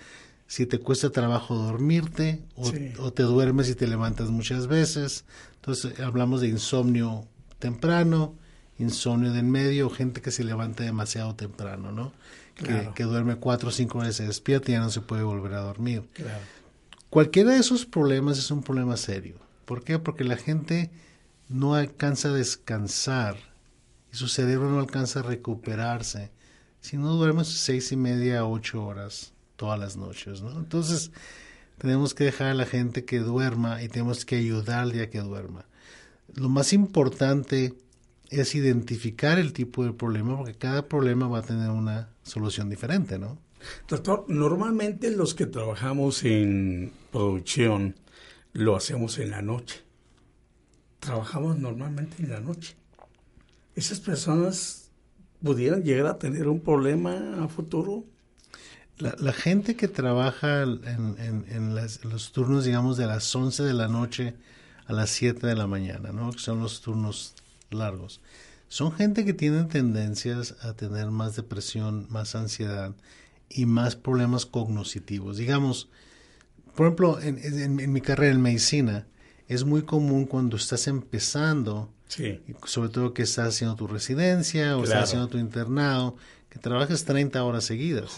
si 0.47 0.65
te 0.65 0.79
cuesta 0.79 1.09
trabajo 1.09 1.55
dormirte 1.55 2.43
o, 2.55 2.71
o, 2.99 3.13
te 3.13 3.23
duermes 3.23 3.69
y 3.69 3.75
te 3.75 3.87
levantas 3.87 4.29
muchas 4.29 4.67
veces. 4.67 5.25
Entonces 5.55 5.99
hablamos 5.99 6.41
de 6.41 6.49
insomnio 6.49 7.27
temprano, 7.57 8.35
insomnio 8.77 9.31
de 9.31 9.39
en 9.39 9.49
medio, 9.49 9.89
gente 9.89 10.21
que 10.21 10.31
se 10.31 10.43
levanta 10.43 10.83
demasiado 10.83 11.35
temprano, 11.35 11.91
¿no? 11.91 12.11
Que, 12.93 13.03
duerme 13.03 13.37
cuatro 13.37 13.69
o 13.69 13.71
cinco 13.71 13.99
horas, 13.99 14.15
se 14.15 14.27
despierta 14.27 14.69
y 14.69 14.73
ya 14.73 14.79
no 14.79 14.89
se 14.89 15.01
puede 15.01 15.23
volver 15.23 15.53
a 15.53 15.61
dormir. 15.61 16.03
Cualquiera 17.13 17.51
de 17.51 17.59
esos 17.59 17.85
problemas 17.85 18.39
es 18.39 18.49
un 18.49 18.63
problema 18.63 18.97
serio. 18.97 19.35
¿Por 19.65 19.83
qué? 19.83 19.99
Porque 19.99 20.23
la 20.23 20.35
gente 20.35 20.89
no 21.47 21.75
alcanza 21.75 22.29
a 22.29 22.33
descansar 22.33 23.35
y 24.11 24.15
su 24.15 24.27
cerebro 24.27 24.71
no 24.71 24.79
alcanza 24.79 25.19
a 25.19 25.21
recuperarse 25.21 26.31
si 26.79 26.97
no 26.97 27.13
duerme 27.13 27.45
seis 27.45 27.91
y 27.91 27.97
media 27.97 28.39
a 28.39 28.47
ocho 28.47 28.83
horas 28.83 29.31
todas 29.57 29.79
las 29.79 29.95
noches, 29.95 30.41
¿no? 30.41 30.57
Entonces, 30.57 31.11
tenemos 31.77 32.15
que 32.15 32.23
dejar 32.23 32.47
a 32.47 32.55
la 32.55 32.65
gente 32.65 33.05
que 33.05 33.19
duerma 33.19 33.83
y 33.83 33.89
tenemos 33.89 34.25
que 34.25 34.37
ayudarle 34.37 35.03
a 35.03 35.11
que 35.11 35.19
duerma. 35.19 35.67
Lo 36.33 36.49
más 36.49 36.73
importante 36.73 37.75
es 38.31 38.55
identificar 38.55 39.37
el 39.37 39.53
tipo 39.53 39.85
de 39.85 39.93
problema, 39.93 40.35
porque 40.35 40.55
cada 40.55 40.87
problema 40.87 41.27
va 41.27 41.37
a 41.37 41.43
tener 41.43 41.69
una 41.69 42.09
solución 42.23 42.71
diferente, 42.71 43.19
¿no? 43.19 43.37
Doctor, 43.87 44.25
normalmente 44.27 45.11
los 45.11 45.33
que 45.33 45.45
trabajamos 45.45 46.23
en 46.23 46.91
producción 47.11 47.95
lo 48.53 48.75
hacemos 48.75 49.17
en 49.19 49.31
la 49.31 49.41
noche. 49.41 49.81
Trabajamos 50.99 51.57
normalmente 51.57 52.23
en 52.23 52.29
la 52.29 52.39
noche. 52.39 52.75
¿Esas 53.75 53.99
personas 53.99 54.91
pudieran 55.41 55.83
llegar 55.83 56.07
a 56.07 56.19
tener 56.19 56.47
un 56.47 56.61
problema 56.61 57.43
a 57.43 57.47
futuro? 57.47 58.05
La, 58.99 59.33
gente 59.33 59.75
que 59.75 59.87
trabaja 59.87 60.61
en, 60.61 61.75
los 62.03 62.31
turnos, 62.31 62.63
digamos, 62.63 62.95
de 62.95 63.07
las 63.07 63.35
11 63.35 63.63
de 63.63 63.73
la 63.73 63.87
noche 63.87 64.35
a 64.85 64.93
las 64.93 65.09
7 65.09 65.45
de 65.45 65.55
la 65.55 65.67
mañana, 65.67 66.11
¿no? 66.11 66.31
que 66.31 66.39
son 66.39 66.61
los 66.61 66.81
turnos 66.81 67.33
largos. 67.71 68.21
Son 68.69 68.91
gente 68.91 69.25
que 69.25 69.33
tienen 69.33 69.67
tendencias 69.67 70.55
a 70.63 70.73
tener 70.73 71.07
más 71.07 71.35
depresión, 71.35 72.07
más 72.09 72.35
ansiedad 72.35 72.95
y 73.49 73.65
más 73.65 73.95
problemas 73.95 74.45
cognitivos. 74.45 75.37
Digamos, 75.37 75.89
por 76.75 76.87
ejemplo, 76.87 77.19
en, 77.21 77.91
mi 77.91 78.01
carrera 78.01 78.33
en 78.33 78.41
medicina, 78.41 79.07
es 79.47 79.63
muy 79.63 79.83
común 79.83 80.25
cuando 80.25 80.57
estás 80.57 80.87
empezando, 80.87 81.91
sobre 82.65 82.89
todo 82.89 83.13
que 83.13 83.23
estás 83.23 83.49
haciendo 83.49 83.75
tu 83.75 83.87
residencia 83.87 84.77
o 84.77 84.83
estás 84.83 85.03
haciendo 85.03 85.27
tu 85.27 85.37
internado, 85.37 86.15
que 86.49 86.59
trabajes 86.59 87.05
30 87.05 87.43
horas 87.43 87.65
seguidas. 87.65 88.17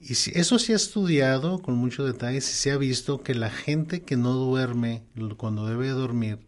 Y 0.00 0.16
si, 0.16 0.32
eso 0.34 0.58
se 0.58 0.72
ha 0.72 0.76
estudiado 0.76 1.62
con 1.62 1.76
mucho 1.76 2.04
detalle, 2.04 2.40
se 2.40 2.72
ha 2.72 2.76
visto 2.76 3.22
que 3.22 3.34
la 3.34 3.50
gente 3.50 4.02
que 4.02 4.16
no 4.16 4.32
duerme 4.32 5.04
cuando 5.36 5.66
debe 5.66 5.88
dormir 5.90 6.40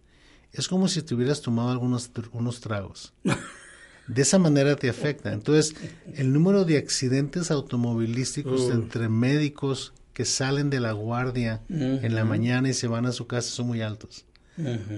es 0.52 0.68
como 0.68 0.88
si 0.88 1.02
te 1.02 1.14
hubieras 1.14 1.40
tomado 1.40 1.70
algunos 1.70 2.10
unos 2.32 2.60
tragos. 2.60 3.12
De 4.06 4.22
esa 4.22 4.38
manera 4.38 4.76
te 4.76 4.88
afecta. 4.88 5.32
Entonces, 5.32 5.74
el 6.14 6.32
número 6.32 6.64
de 6.64 6.76
accidentes 6.76 7.50
automovilísticos 7.50 8.70
entre 8.70 9.08
médicos 9.08 9.92
que 10.12 10.24
salen 10.24 10.70
de 10.70 10.80
la 10.80 10.92
guardia 10.92 11.62
en 11.68 12.14
la 12.14 12.24
mañana 12.24 12.68
y 12.68 12.74
se 12.74 12.86
van 12.86 13.06
a 13.06 13.12
su 13.12 13.26
casa 13.26 13.50
son 13.50 13.68
muy 13.68 13.82
altos. 13.82 14.26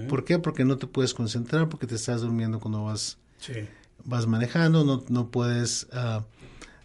¿Por 0.07 0.23
qué? 0.25 0.39
Porque 0.39 0.65
no 0.65 0.77
te 0.77 0.87
puedes 0.87 1.13
concentrar, 1.13 1.69
porque 1.69 1.87
te 1.87 1.95
estás 1.95 2.21
durmiendo 2.21 2.59
cuando 2.59 2.83
vas, 2.83 3.17
vas 4.03 4.27
manejando, 4.27 4.83
no, 4.83 5.03
no 5.09 5.31
puedes 5.31 5.87
uh, 5.93 6.21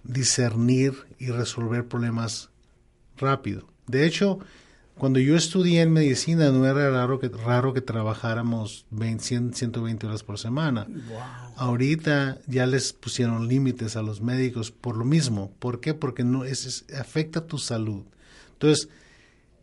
discernir 0.04 0.94
y 1.18 1.26
resolver 1.28 1.86
problemas 1.86 2.50
rápido. 3.18 3.68
De 3.86 4.06
hecho, 4.06 4.38
cuando 4.98 5.18
yo 5.18 5.36
estudié 5.36 5.82
en 5.82 5.92
medicina 5.92 6.50
no 6.50 6.66
era 6.66 6.90
raro 6.90 7.18
que, 7.18 7.28
raro 7.28 7.72
que 7.72 7.80
trabajáramos 7.80 8.86
20, 8.90 9.54
120 9.54 10.06
horas 10.06 10.22
por 10.22 10.38
semana. 10.38 10.86
Ahorita 11.56 12.38
ya 12.46 12.66
les 12.66 12.92
pusieron 12.92 13.48
límites 13.48 13.96
a 13.96 14.02
los 14.02 14.20
médicos 14.20 14.70
por 14.70 14.96
lo 14.96 15.04
mismo. 15.04 15.52
¿Por 15.58 15.80
qué? 15.80 15.94
Porque 15.94 16.24
no 16.24 16.44
es, 16.44 16.84
afecta 16.98 17.46
tu 17.46 17.58
salud. 17.58 18.04
Entonces, 18.52 18.88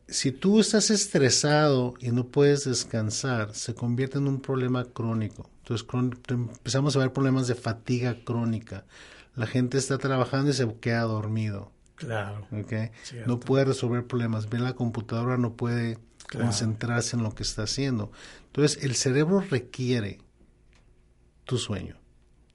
si 0.07 0.31
tú 0.31 0.59
estás 0.59 0.89
estresado 0.89 1.93
y 2.00 2.09
no 2.09 2.27
puedes 2.27 2.65
descansar, 2.65 3.53
se 3.53 3.75
convierte 3.75 4.17
en 4.17 4.27
un 4.27 4.41
problema 4.41 4.86
crónico. 4.86 5.50
Entonces 5.59 5.88
empezamos 6.29 6.95
a 6.95 7.00
ver 7.00 7.13
problemas 7.13 7.48
de 7.48 7.55
fatiga 7.55 8.24
crónica. 8.24 8.86
La 9.36 9.45
gente 9.45 9.77
está 9.77 10.00
trabajando 10.00 10.50
y 10.50 10.53
se 10.53 10.67
queda 10.79 11.01
dormido. 11.01 11.71
Claro. 12.00 12.48
Okay. 12.51 12.91
No 13.27 13.39
puede 13.39 13.65
resolver 13.65 14.06
problemas. 14.08 14.50
Ve 14.50 14.60
la 14.60 14.74
computadora, 14.74 15.38
no 15.38 15.53
puede 15.53 15.98
concentrarse 16.32 17.18
en 17.18 17.24
lo 17.24 17.36
que 17.36 17.44
está 17.44 17.63
haciendo. 17.63 18.12
Entonces, 18.48 18.84
el 18.84 18.96
cerebro 18.96 19.41
requiere 19.41 20.20
tu 21.44 21.58
sueño. 21.58 21.96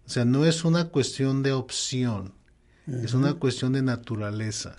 O 0.06 0.08
sea, 0.08 0.24
no 0.24 0.44
es 0.44 0.64
una 0.64 0.88
cuestión 0.88 1.42
de 1.42 1.52
opción, 1.52 2.34
es 2.86 3.14
una 3.14 3.34
cuestión 3.34 3.72
de 3.72 3.82
naturaleza. 3.82 4.76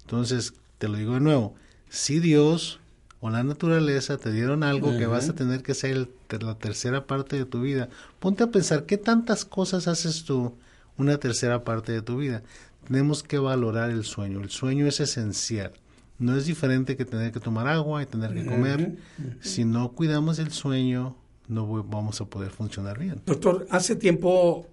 Entonces, 0.00 0.54
te 0.78 0.88
lo 0.88 0.98
digo 0.98 1.14
de 1.14 1.20
nuevo, 1.20 1.54
si 1.88 2.18
Dios 2.18 2.80
o 3.20 3.30
la 3.30 3.44
naturaleza 3.44 4.18
te 4.18 4.32
dieron 4.32 4.64
algo 4.64 4.98
que 4.98 5.06
vas 5.06 5.28
a 5.28 5.34
tener 5.34 5.62
que 5.62 5.72
hacer 5.72 6.08
la 6.28 6.58
tercera 6.58 7.06
parte 7.06 7.36
de 7.36 7.44
tu 7.44 7.62
vida, 7.62 7.88
ponte 8.18 8.42
a 8.42 8.50
pensar 8.50 8.84
qué 8.84 8.98
tantas 8.98 9.44
cosas 9.44 9.86
haces 9.86 10.24
tú 10.24 10.54
una 10.96 11.18
tercera 11.18 11.64
parte 11.64 11.92
de 11.92 12.02
tu 12.02 12.18
vida. 12.18 12.42
Tenemos 12.86 13.22
que 13.22 13.38
valorar 13.38 13.90
el 13.90 14.04
sueño. 14.04 14.40
El 14.40 14.50
sueño 14.50 14.86
es 14.86 15.00
esencial. 15.00 15.72
No 16.18 16.36
es 16.36 16.46
diferente 16.46 16.96
que 16.96 17.04
tener 17.04 17.32
que 17.32 17.40
tomar 17.40 17.66
agua 17.66 18.02
y 18.02 18.06
tener 18.06 18.32
que 18.34 18.46
comer. 18.46 18.96
Si 19.40 19.64
no 19.64 19.92
cuidamos 19.92 20.38
el 20.38 20.52
sueño, 20.52 21.16
no 21.48 21.66
vamos 21.84 22.20
a 22.20 22.26
poder 22.26 22.50
funcionar 22.50 22.98
bien. 22.98 23.20
Doctor, 23.26 23.66
hace 23.70 23.96
tiempo 23.96 24.66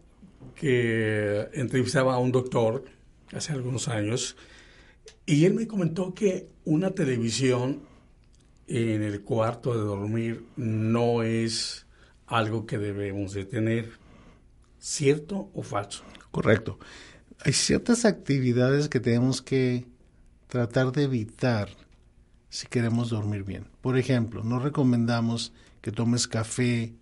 que 0.55 1.49
entrevistaba 1.53 2.13
a 2.13 2.19
un 2.19 2.31
doctor, 2.31 2.85
hace 3.33 3.53
algunos 3.53 3.87
años, 3.87 4.35
y 5.25 5.45
él 5.45 5.53
me 5.53 5.67
comentó 5.67 6.13
que 6.13 6.47
una 6.65 6.91
televisión 6.91 7.81
en 8.67 9.01
el 9.01 9.21
cuarto 9.21 9.73
de 9.73 9.81
dormir 9.81 10.45
no 10.55 11.23
es 11.23 11.85
algo 12.27 12.65
que 12.65 12.77
debemos 12.77 13.33
de 13.33 13.45
tener. 13.45 13.91
¿Cierto 14.79 15.49
o 15.53 15.63
falso? 15.63 16.03
Correcto. 16.31 16.79
Hay 17.43 17.53
ciertas 17.53 18.05
actividades 18.05 18.87
que 18.87 18.99
tenemos 18.99 19.41
que 19.41 19.85
tratar 20.47 20.91
de 20.91 21.03
evitar 21.03 21.69
si 22.49 22.67
queremos 22.67 23.09
dormir 23.09 23.43
bien. 23.43 23.65
Por 23.81 23.97
ejemplo, 23.97 24.43
no 24.43 24.59
recomendamos 24.59 25.53
que 25.81 25.91
tomes 25.91 26.27
café 26.27 26.93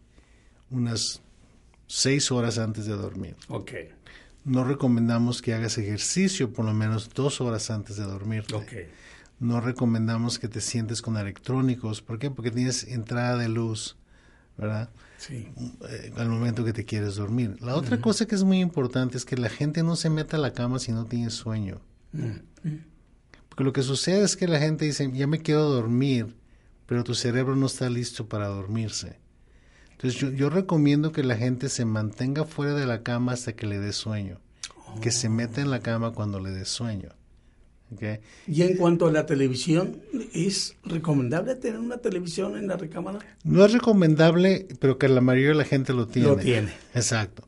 unas 0.69 1.21
seis 1.87 2.31
horas 2.31 2.57
antes 2.57 2.85
de 2.85 2.93
dormir. 2.93 3.35
Ok. 3.49 3.71
No 4.45 4.63
recomendamos 4.63 5.41
que 5.41 5.53
hagas 5.53 5.77
ejercicio 5.77 6.53
por 6.53 6.65
lo 6.65 6.73
menos 6.73 7.09
dos 7.13 7.41
horas 7.41 7.69
antes 7.69 7.97
de 7.97 8.03
dormir. 8.03 8.45
Ok. 8.53 8.73
No 9.39 9.59
recomendamos 9.59 10.39
que 10.39 10.47
te 10.47 10.61
sientes 10.61 11.01
con 11.01 11.17
electrónicos. 11.17 12.01
¿Por 12.01 12.19
qué? 12.19 12.29
Porque 12.29 12.51
tienes 12.51 12.83
entrada 12.83 13.37
de 13.37 13.49
luz, 13.49 13.97
¿verdad? 14.59 14.89
Sí. 15.17 15.47
Eh, 15.89 16.13
al 16.17 16.29
momento 16.29 16.65
que 16.65 16.73
te 16.73 16.85
quieres 16.85 17.15
dormir. 17.15 17.57
La 17.61 17.75
otra 17.75 17.99
cosa 18.01 18.25
que 18.25 18.35
es 18.35 18.43
muy 18.43 18.59
importante 18.59 19.17
es 19.17 19.25
que 19.25 19.37
la 19.37 19.49
gente 19.49 19.83
no 19.83 19.95
se 19.95 20.09
meta 20.09 20.37
a 20.37 20.39
la 20.39 20.53
cama 20.53 20.79
si 20.79 20.91
no 20.91 21.05
tiene 21.05 21.29
sueño. 21.29 21.79
Porque 23.47 23.63
lo 23.63 23.73
que 23.73 23.83
sucede 23.83 24.23
es 24.23 24.35
que 24.35 24.47
la 24.47 24.59
gente 24.59 24.85
dice, 24.85 25.09
ya 25.13 25.27
me 25.27 25.39
quiero 25.39 25.69
dormir, 25.69 26.35
pero 26.85 27.03
tu 27.03 27.15
cerebro 27.15 27.55
no 27.55 27.67
está 27.67 27.89
listo 27.89 28.27
para 28.27 28.47
dormirse. 28.47 29.17
Entonces 29.91 30.19
yo, 30.19 30.29
yo 30.31 30.49
recomiendo 30.49 31.11
que 31.11 31.23
la 31.23 31.35
gente 31.35 31.69
se 31.69 31.85
mantenga 31.85 32.45
fuera 32.45 32.73
de 32.73 32.85
la 32.85 33.03
cama 33.03 33.33
hasta 33.33 33.53
que 33.53 33.67
le 33.67 33.79
dé 33.79 33.93
sueño. 33.93 34.39
Que 35.01 35.11
se 35.11 35.29
meta 35.29 35.61
en 35.61 35.69
la 35.69 35.81
cama 35.81 36.11
cuando 36.11 36.39
le 36.39 36.51
dé 36.51 36.65
sueño. 36.65 37.09
Okay. 37.93 38.19
Y 38.47 38.61
en 38.61 38.77
cuanto 38.77 39.07
a 39.07 39.11
la 39.11 39.25
televisión, 39.25 40.01
¿es 40.33 40.75
recomendable 40.83 41.55
tener 41.55 41.79
una 41.79 41.97
televisión 41.97 42.55
en 42.55 42.67
la 42.67 42.77
recámara? 42.77 43.19
No 43.43 43.65
es 43.65 43.73
recomendable, 43.73 44.67
pero 44.79 44.97
que 44.99 45.07
la 45.07 45.21
mayoría 45.21 45.49
de 45.49 45.55
la 45.55 45.65
gente 45.65 45.93
lo 45.93 46.07
tiene. 46.07 46.27
Lo 46.27 46.37
tiene. 46.37 46.71
Exacto. 46.93 47.47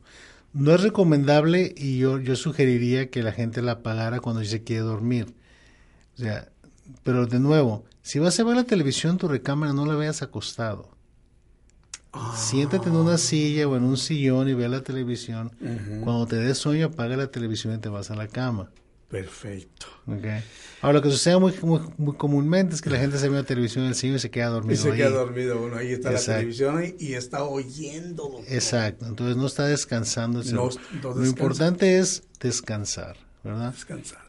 No 0.52 0.74
es 0.74 0.82
recomendable 0.82 1.72
y 1.76 1.98
yo, 1.98 2.18
yo 2.18 2.36
sugeriría 2.36 3.08
que 3.08 3.22
la 3.22 3.32
gente 3.32 3.62
la 3.62 3.72
apagara 3.72 4.20
cuando 4.20 4.44
se 4.44 4.62
quiere 4.62 4.82
dormir. 4.82 5.32
O 6.16 6.22
sea, 6.22 6.50
pero 7.04 7.26
de 7.26 7.38
nuevo, 7.38 7.84
si 8.02 8.18
vas 8.18 8.38
a 8.38 8.44
ver 8.44 8.56
la 8.56 8.64
televisión 8.64 9.12
en 9.12 9.18
tu 9.18 9.28
recámara, 9.28 9.72
no 9.72 9.86
la 9.86 9.94
veas 9.94 10.22
acostado. 10.22 10.90
Ah. 12.12 12.34
Siéntate 12.36 12.88
en 12.88 12.96
una 12.96 13.16
silla 13.16 13.66
o 13.66 13.76
en 13.76 13.84
un 13.84 13.96
sillón 13.96 14.48
y 14.48 14.54
ve 14.54 14.68
la 14.68 14.82
televisión. 14.82 15.52
Cuando 16.04 16.26
te 16.26 16.36
des 16.36 16.58
sueño, 16.58 16.86
apaga 16.86 17.16
la 17.16 17.28
televisión 17.28 17.74
y 17.74 17.78
te 17.78 17.88
vas 17.88 18.10
a 18.10 18.16
la 18.16 18.28
cama. 18.28 18.70
Perfecto. 19.12 19.86
Okay. 20.06 20.42
Ahora, 20.80 20.94
lo 20.94 21.02
que 21.02 21.10
sucede 21.10 21.38
muy, 21.38 21.52
muy, 21.62 21.80
muy, 21.98 22.16
comúnmente 22.16 22.74
es 22.74 22.80
que 22.80 22.88
la 22.88 22.98
gente 22.98 23.18
se 23.18 23.28
ve 23.28 23.36
la 23.36 23.44
televisión 23.44 23.84
en 23.84 23.90
el 23.90 23.94
cine 23.94 24.16
y 24.16 24.18
se 24.18 24.30
queda 24.30 24.46
dormido. 24.48 24.72
Y 24.74 24.76
se 24.82 24.90
ahí. 24.90 24.96
queda 24.96 25.10
dormido. 25.10 25.58
Bueno, 25.58 25.76
ahí 25.76 25.92
está 25.92 26.12
Exacto. 26.12 26.30
la 26.32 26.36
televisión 26.38 26.84
y, 26.98 27.04
y 27.04 27.12
está 27.14 27.44
oyendo. 27.44 28.22
doctor. 28.30 28.44
Exacto. 28.48 29.06
Entonces 29.06 29.36
no 29.36 29.46
está 29.46 29.66
descansando. 29.66 30.42
No- 30.44 30.70
lo 31.14 31.26
importante 31.26 31.98
es 31.98 32.22
descansar, 32.40 33.16
¿verdad? 33.44 33.72
Descansar. 33.74 34.22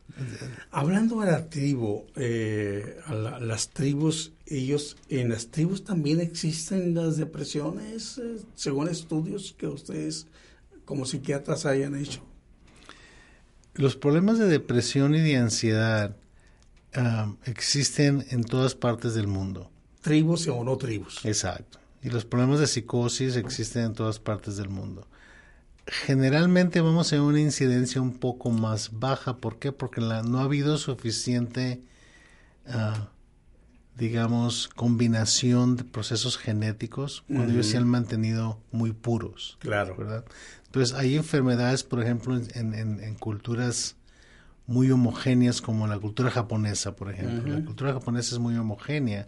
Hablando 0.69 1.21
de 1.21 1.31
la 1.31 1.49
tribu, 1.49 2.03
eh, 2.17 2.97
a 3.05 3.13
la- 3.15 3.39
las 3.39 3.69
tribus, 3.69 4.33
ellos, 4.45 4.97
en 5.07 5.29
las 5.29 5.47
tribus 5.47 5.85
también 5.85 6.19
existen 6.19 6.93
las 6.93 7.15
depresiones, 7.15 8.17
eh, 8.17 8.35
según 8.53 8.89
estudios 8.89 9.55
que 9.57 9.67
ustedes 9.67 10.27
como 10.83 11.05
psiquiatras 11.05 11.65
hayan 11.65 11.95
hecho. 11.95 12.21
Los 13.75 13.95
problemas 13.95 14.37
de 14.37 14.45
depresión 14.47 15.15
y 15.15 15.19
de 15.21 15.37
ansiedad 15.37 16.15
ah, 16.93 17.33
existen 17.45 18.25
en 18.29 18.43
todas 18.43 18.75
partes 18.75 19.15
del 19.15 19.27
mundo. 19.27 19.71
Tribus 20.01 20.47
o 20.47 20.63
no 20.63 20.77
tribus. 20.77 21.25
Exacto. 21.25 21.79
Y 22.01 22.09
los 22.09 22.25
problemas 22.25 22.59
de 22.59 22.67
psicosis 22.67 23.35
existen 23.37 23.85
en 23.85 23.93
todas 23.93 24.19
partes 24.19 24.57
del 24.57 24.69
mundo. 24.69 25.07
Generalmente 25.87 26.81
vamos 26.81 27.11
a 27.13 27.21
una 27.21 27.39
incidencia 27.39 28.01
un 28.01 28.13
poco 28.17 28.49
más 28.51 28.99
baja. 28.99 29.37
¿Por 29.37 29.59
qué? 29.59 29.71
Porque 29.71 30.01
la- 30.01 30.21
no 30.23 30.39
ha 30.39 30.43
habido 30.43 30.77
suficiente, 30.77 31.81
ah, 32.67 33.09
digamos, 33.97 34.67
combinación 34.75 35.75
de 35.75 35.83
procesos 35.83 36.37
genéticos 36.37 37.23
cuando 37.27 37.53
ellos 37.53 37.67
se 37.67 37.77
han 37.77 37.87
mantenido 37.87 38.59
muy 38.71 38.91
puros. 38.91 39.57
Claro. 39.59 39.95
¿verdad? 39.95 40.25
Entonces 40.65 40.95
hay 40.95 41.15
enfermedades, 41.15 41.83
por 41.83 42.01
ejemplo, 42.01 42.35
en, 42.35 42.73
en- 42.73 42.99
en 43.03 43.15
culturas 43.15 43.95
muy 44.65 44.89
homogéneas 44.91 45.61
como 45.61 45.85
la 45.87 45.99
cultura 45.99 46.31
japonesa, 46.31 46.95
por 46.95 47.11
ejemplo. 47.11 47.53
La 47.53 47.63
cultura 47.65 47.93
japonesa 47.93 48.33
es 48.35 48.39
muy 48.39 48.55
homogénea, 48.55 49.27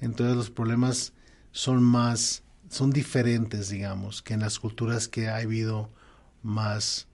entonces 0.00 0.36
los 0.36 0.50
problemas 0.50 1.12
son 1.52 1.82
más, 1.82 2.42
son 2.68 2.90
diferentes, 2.90 3.68
digamos, 3.70 4.22
que 4.22 4.34
en 4.34 4.40
las 4.40 4.58
culturas 4.60 5.08
que 5.08 5.28
ha 5.28 5.36
habido 5.36 5.90
más 6.42 7.08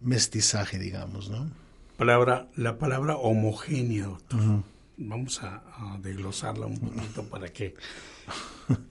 mestizaje, 0.00 0.78
digamos, 0.78 1.30
¿no? 1.30 1.50
Palabra, 1.96 2.48
la 2.54 2.78
palabra 2.78 3.16
homogénea, 3.16 4.06
doctor. 4.06 4.40
Vamos 4.98 5.42
a, 5.42 5.62
a 5.76 5.98
desglosarla 6.02 6.66
un 6.66 6.78
poquito 6.78 7.22
para 7.24 7.48
que, 7.48 7.74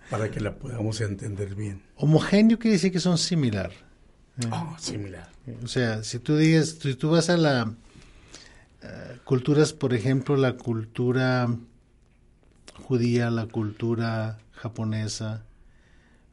para 0.09 0.31
que 0.31 0.39
la 0.39 0.55
podamos 0.55 1.01
entender 1.01 1.53
bien. 1.53 1.81
Homogéneo 1.95 2.57
quiere 2.57 2.73
decir 2.75 2.91
que 2.91 2.99
son 2.99 3.17
similar. 3.17 3.71
Ah, 4.49 4.75
similar. 4.79 5.29
O 5.63 5.67
sea, 5.67 6.03
si 6.03 6.19
tú 6.19 6.37
digas, 6.37 6.77
si 6.81 6.95
tú 6.95 7.09
vas 7.09 7.29
a 7.29 7.37
la 7.37 7.73
eh, 8.83 9.17
culturas, 9.23 9.73
por 9.73 9.93
ejemplo, 9.93 10.37
la 10.37 10.53
cultura 10.53 11.49
judía, 12.83 13.29
la 13.29 13.47
cultura 13.47 14.37
japonesa, 14.53 15.43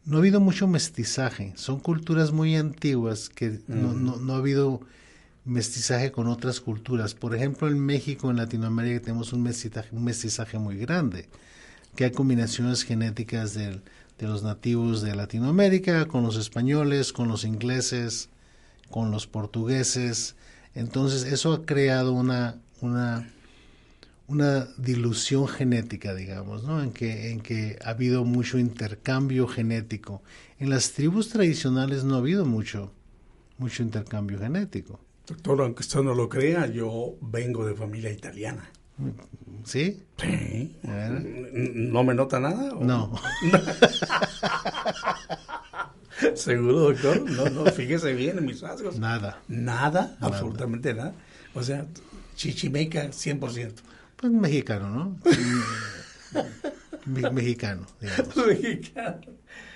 no 0.05 0.17
ha 0.17 0.21
habido 0.21 0.41
mucho 0.41 0.69
mestizaje. 0.69 1.53
Son 1.57 1.81
culturas 1.81 2.31
muy 2.31 2.55
antiguas 2.57 3.29
que 3.29 3.61
no, 3.67 3.93
no, 3.93 4.17
no 4.17 4.35
ha 4.35 4.39
habido 4.39 4.81
mestizaje 5.45 6.11
con 6.11 6.27
otras 6.27 6.61
culturas. 6.61 7.15
Por 7.15 7.35
ejemplo, 7.35 7.69
en 7.69 7.79
México, 7.79 8.31
en 8.31 8.37
Latinoamérica, 8.37 9.01
tenemos 9.01 9.33
un 9.33 9.43
mestizaje, 9.43 10.59
muy 10.59 10.77
grande, 10.77 11.29
que 11.97 12.05
hay 12.05 12.11
combinaciones 12.11 12.83
genéticas 12.83 13.55
de 13.55 13.81
los 14.19 14.43
nativos 14.43 15.03
de 15.03 15.15
Latinoamérica 15.15 16.07
con 16.07 16.23
los 16.23 16.37
españoles, 16.37 17.13
con 17.13 17.29
los 17.29 17.45
ingleses, 17.45 18.31
con 18.91 19.11
los 19.11 19.27
portugueses. 19.27 20.35
Entonces, 20.75 21.25
eso 21.25 21.53
ha 21.53 21.67
creado 21.67 22.13
una, 22.13 22.57
una, 22.81 23.29
una 24.27 24.67
dilución 24.79 25.47
genética, 25.47 26.15
digamos, 26.15 26.65
¿no? 26.65 26.83
En 26.83 26.93
que, 26.93 27.31
en 27.31 27.41
que 27.41 27.79
ha 27.85 27.91
habido 27.91 28.25
mucho 28.25 28.59
intercambio 28.59 29.47
genético. 29.47 30.23
En 30.59 30.71
las 30.71 30.93
tribus 30.93 31.29
tradicionales 31.29 32.05
no 32.05 32.15
ha 32.15 32.19
habido 32.19 32.47
mucho, 32.47 32.93
mucho 33.59 33.83
intercambio 33.83 34.39
genético. 34.39 35.01
Doctor, 35.27 35.63
aunque 35.63 35.83
usted 35.83 36.01
no 36.03 36.15
lo 36.15 36.29
crea, 36.29 36.67
yo 36.67 37.17
vengo 37.21 37.67
de 37.67 37.75
familia 37.75 38.11
italiana. 38.11 38.71
¿Sí? 39.65 40.03
Sí. 40.19 40.77
¿No 40.83 42.05
me 42.05 42.15
nota 42.15 42.39
nada? 42.39 42.75
o- 42.75 42.85
No. 42.85 43.13
¿Seguro, 46.35 46.81
doctor? 46.93 47.29
No, 47.31 47.47
no, 47.51 47.67
fíjese 47.73 48.13
bien 48.15 48.39
en 48.39 48.45
mis 48.47 48.61
rasgos. 48.61 48.99
Nada. 48.99 49.43
Nada, 49.49 50.17
absolutamente 50.21 50.95
nada. 50.95 51.15
O 51.55 51.63
sea, 51.63 51.87
chichimeca 52.37 53.09
100%. 53.11 53.73
Pues 54.17 54.33
mexicano, 54.33 54.89
¿no? 54.89 55.19
Me- 57.07 57.31
mexicano, 57.31 57.87
digamos. 58.01 58.37
Mexicano. 58.47 59.21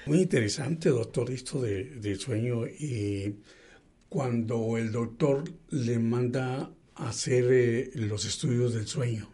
Muy 0.06 0.22
interesante, 0.22 0.88
doctor, 0.90 1.30
esto 1.30 1.61
de, 1.61 1.84
del 1.96 2.18
sueño. 2.18 2.66
Y 2.66 3.37
cuando 4.08 4.76
el 4.76 4.92
doctor 4.92 5.44
le 5.70 5.98
manda 5.98 6.70
hacer 6.94 7.44
eh, 7.50 7.90
los 7.94 8.24
estudios 8.24 8.74
del 8.74 8.86
sueño, 8.86 9.28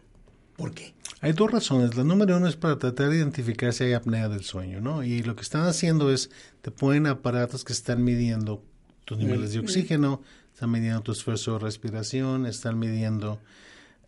¿por 0.55 0.73
qué? 0.73 0.93
Hay 1.21 1.33
dos 1.33 1.51
razones. 1.51 1.95
La 1.95 2.03
número 2.03 2.37
uno 2.37 2.47
es 2.47 2.55
para 2.55 2.77
tratar 2.77 3.09
de 3.09 3.17
identificar 3.17 3.73
si 3.73 3.85
hay 3.85 3.93
apnea 3.93 4.29
del 4.29 4.43
sueño, 4.43 4.81
¿no? 4.81 5.03
Y 5.03 5.23
lo 5.23 5.35
que 5.35 5.41
están 5.41 5.65
haciendo 5.65 6.11
es, 6.11 6.29
te 6.61 6.71
ponen 6.71 7.07
aparatos 7.07 7.63
que 7.63 7.73
están 7.73 8.03
midiendo 8.03 8.63
tus 9.05 9.17
niveles 9.17 9.53
de 9.53 9.59
oxígeno, 9.59 10.21
están 10.53 10.71
midiendo 10.71 11.01
tu 11.01 11.11
esfuerzo 11.11 11.53
de 11.53 11.59
respiración, 11.59 12.45
están 12.45 12.77
midiendo 12.77 13.39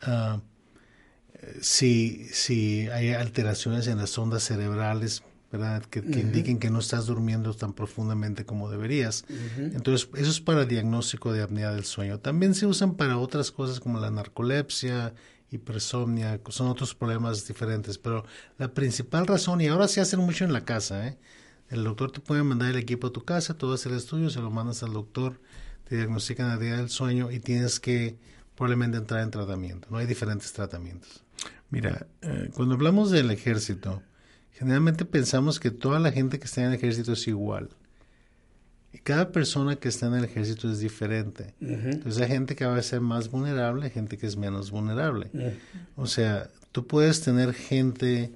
ah, 0.01 0.41
si, 1.61 2.25
si 2.31 2.87
hay 2.89 3.11
alteraciones 3.11 3.87
en 3.87 3.97
las 3.97 4.17
ondas 4.17 4.43
cerebrales, 4.43 5.23
¿verdad? 5.51 5.83
Que, 5.83 5.99
indiquen 5.99 6.59
que 6.59 6.69
no 6.69 6.79
estás 6.79 7.05
durmiendo 7.05 7.53
tan 7.53 7.73
profundamente 7.73 8.45
como 8.45 8.69
deberías. 8.69 9.25
Entonces, 9.57 10.09
eso 10.15 10.29
es 10.29 10.41
para 10.41 10.65
diagnóstico 10.65 11.31
de 11.31 11.41
apnea 11.41 11.71
del 11.71 11.85
sueño. 11.85 12.19
También 12.19 12.53
se 12.53 12.65
usan 12.65 12.95
para 12.95 13.17
otras 13.17 13.51
cosas 13.51 13.79
como 13.79 13.99
la 13.99 14.11
narcolepsia, 14.11 15.13
hipersomnia, 15.49 16.41
son 16.49 16.67
otros 16.67 16.93
problemas 16.93 17.47
diferentes, 17.47 17.97
pero 17.97 18.25
la 18.57 18.73
principal 18.73 19.27
razón, 19.27 19.61
y 19.61 19.67
ahora 19.67 19.87
se 19.87 20.01
hacen 20.01 20.19
mucho 20.19 20.43
en 20.43 20.51
la 20.51 20.65
casa, 20.65 21.07
¿eh? 21.07 21.17
el 21.69 21.83
doctor 21.83 22.11
te 22.11 22.19
puede 22.19 22.43
mandar 22.43 22.71
el 22.71 22.77
equipo 22.77 23.07
a 23.07 23.13
tu 23.13 23.23
casa, 23.23 23.57
tú 23.57 23.71
haces 23.71 23.87
el 23.87 23.97
estudio, 23.97 24.29
se 24.29 24.41
lo 24.41 24.49
mandas 24.49 24.83
al 24.83 24.93
doctor, 24.93 25.39
te 25.85 25.95
diagnostican 25.95 26.47
la 26.47 26.55
apnea 26.55 26.77
del 26.77 26.89
sueño 26.89 27.31
y 27.31 27.39
tienes 27.39 27.79
que 27.79 28.17
probablemente 28.55 28.97
entrar 28.97 29.21
en 29.21 29.31
tratamiento. 29.31 29.87
No 29.89 29.97
hay 29.97 30.05
diferentes 30.05 30.51
tratamientos. 30.51 31.23
Mira, 31.69 32.07
eh, 32.21 32.49
cuando 32.53 32.75
hablamos 32.75 33.11
del 33.11 33.31
ejército, 33.31 34.01
generalmente 34.57 35.05
pensamos 35.05 35.59
que 35.59 35.71
toda 35.71 35.99
la 35.99 36.11
gente 36.11 36.39
que 36.39 36.45
está 36.45 36.61
en 36.61 36.69
el 36.69 36.73
ejército 36.75 37.13
es 37.13 37.27
igual. 37.27 37.69
Y 38.93 38.99
cada 38.99 39.31
persona 39.31 39.75
que 39.75 39.89
está 39.89 40.07
en 40.07 40.15
el 40.15 40.23
ejército 40.23 40.71
es 40.71 40.79
diferente. 40.79 41.53
Entonces 41.61 42.21
hay 42.21 42.29
gente 42.29 42.55
que 42.55 42.65
va 42.65 42.77
a 42.77 42.81
ser 42.81 43.01
más 43.01 43.29
vulnerable, 43.29 43.85
hay 43.85 43.91
gente 43.91 44.17
que 44.17 44.25
es 44.25 44.37
menos 44.37 44.71
vulnerable. 44.71 45.29
O 45.95 46.07
sea, 46.07 46.49
tú 46.71 46.87
puedes 46.87 47.21
tener 47.21 47.53
gente 47.53 48.31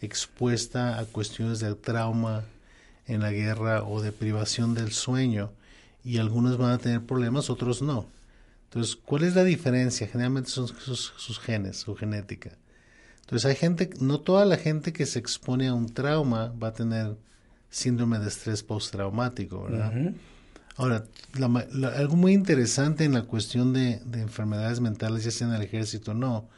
expuesta 0.00 0.98
a 0.98 1.06
cuestiones 1.06 1.60
de 1.60 1.74
trauma 1.74 2.44
en 3.06 3.20
la 3.20 3.32
guerra 3.32 3.82
o 3.82 4.00
de 4.00 4.12
privación 4.12 4.74
del 4.74 4.92
sueño 4.92 5.50
y 6.04 6.18
algunos 6.18 6.58
van 6.58 6.72
a 6.72 6.78
tener 6.78 7.00
problemas, 7.00 7.50
otros 7.50 7.82
no. 7.82 8.06
Entonces, 8.64 8.96
¿cuál 8.96 9.24
es 9.24 9.34
la 9.34 9.44
diferencia? 9.44 10.06
Generalmente 10.06 10.50
son 10.50 10.68
sus, 10.68 11.40
genes, 11.40 11.78
su 11.78 11.94
genética. 11.94 12.50
Entonces, 13.24 13.46
hay 13.46 13.56
gente, 13.56 13.90
no 14.00 14.20
toda 14.20 14.44
la 14.44 14.58
gente 14.58 14.92
que 14.92 15.06
se 15.06 15.18
expone 15.18 15.68
a 15.68 15.74
un 15.74 15.88
trauma 15.88 16.52
va 16.62 16.68
a 16.68 16.74
tener 16.74 17.16
síndrome 17.70 18.18
de 18.18 18.28
estrés 18.28 18.62
postraumático, 18.62 19.64
¿verdad? 19.64 20.12
Ahora, 20.76 21.04
algo 21.96 22.16
muy 22.16 22.32
interesante 22.32 23.04
en 23.04 23.14
la 23.14 23.22
cuestión 23.22 23.72
de, 23.72 24.02
enfermedades 24.12 24.80
mentales, 24.80 25.24
ya 25.24 25.30
sea 25.30 25.48
en 25.48 25.54
el 25.54 25.62
ejército 25.62 26.10
o 26.10 26.14
no, 26.14 26.48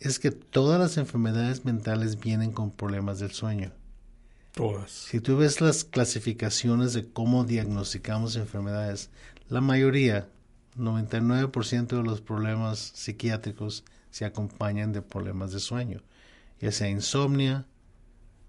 es 0.00 0.18
que 0.18 0.30
todas 0.30 0.80
las 0.80 0.96
enfermedades 0.96 1.64
mentales 1.64 2.18
vienen 2.18 2.52
con 2.52 2.70
problemas 2.70 3.18
del 3.18 3.32
sueño. 3.32 3.72
Todas. 4.54 4.90
Si 4.90 5.20
tú 5.20 5.36
ves 5.36 5.60
las 5.60 5.84
clasificaciones 5.84 6.94
de 6.94 7.06
cómo 7.06 7.44
diagnosticamos 7.44 8.36
enfermedades, 8.36 9.10
la 9.48 9.60
mayoría, 9.60 10.28
99% 10.76 11.88
de 11.88 12.02
los 12.02 12.20
problemas 12.20 12.78
psiquiátricos 12.78 13.84
se 14.10 14.24
acompañan 14.24 14.92
de 14.92 15.02
problemas 15.02 15.52
de 15.52 15.60
sueño, 15.60 16.02
ya 16.60 16.72
sea 16.72 16.88
insomnia, 16.88 17.66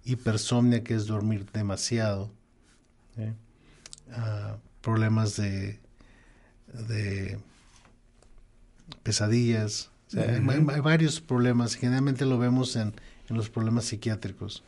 hipersomnia, 0.04 0.84
que 0.84 0.96
es 0.96 1.08
dormir 1.08 1.46
demasiado, 1.52 2.32
¿eh? 3.18 3.34
ah, 4.12 4.58
problemas 4.82 5.36
de, 5.36 5.80
de 6.88 7.40
pesadillas, 9.04 9.92
hay, 10.18 10.40
varios 10.82 11.22
problemas, 11.22 11.76
generalmente 11.76 12.26
lo 12.26 12.40
vemos 12.40 12.76
en, 12.76 12.94
en 13.30 13.38
los 13.38 13.50
problemas 13.50 13.86
psiquiátricos. 13.86 14.64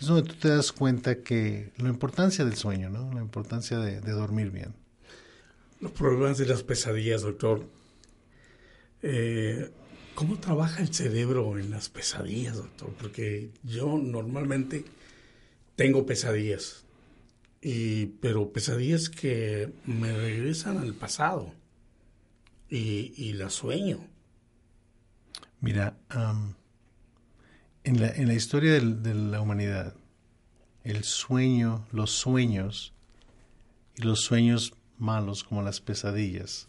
Es 0.00 0.06
donde 0.06 0.30
tú 0.30 0.34
te 0.34 0.48
das 0.48 0.72
cuenta 0.72 1.22
que 1.22 1.72
la 1.76 1.88
importancia 1.88 2.44
del 2.44 2.56
sueño, 2.56 2.88
¿no? 2.90 3.12
la 3.12 3.20
importancia 3.20 3.78
de 3.78 4.00
dormir 4.00 4.50
bien. 4.50 4.74
Los 5.80 5.92
problemas 5.92 6.38
de 6.38 6.46
las 6.46 6.62
pesadillas, 6.62 7.22
doctor. 7.22 7.62
Eh, 9.02 9.70
¿Cómo 10.16 10.38
trabaja 10.38 10.80
el 10.80 10.94
cerebro 10.94 11.58
en 11.58 11.70
las 11.70 11.90
pesadillas, 11.90 12.56
doctor? 12.56 12.90
Porque 12.98 13.50
yo 13.62 13.98
normalmente 13.98 14.82
tengo 15.76 16.06
pesadillas, 16.06 16.84
y, 17.60 18.06
pero 18.06 18.50
pesadillas 18.50 19.10
que 19.10 19.70
me 19.84 20.16
regresan 20.16 20.78
al 20.78 20.94
pasado 20.94 21.52
y, 22.70 23.12
y 23.14 23.34
las 23.34 23.52
sueño. 23.52 24.06
Mira, 25.60 25.98
en, 27.84 28.00
la, 28.00 28.08
en 28.08 28.26
la 28.26 28.34
historia 28.34 28.72
de 28.72 29.14
la 29.14 29.42
humanidad, 29.42 29.94
el 30.82 31.04
sueño, 31.04 31.86
los 31.92 32.12
sueños 32.12 32.94
y 33.96 34.02
los 34.02 34.22
sueños 34.22 34.72
malos 34.96 35.44
como 35.44 35.60
las 35.60 35.82
pesadillas 35.82 36.68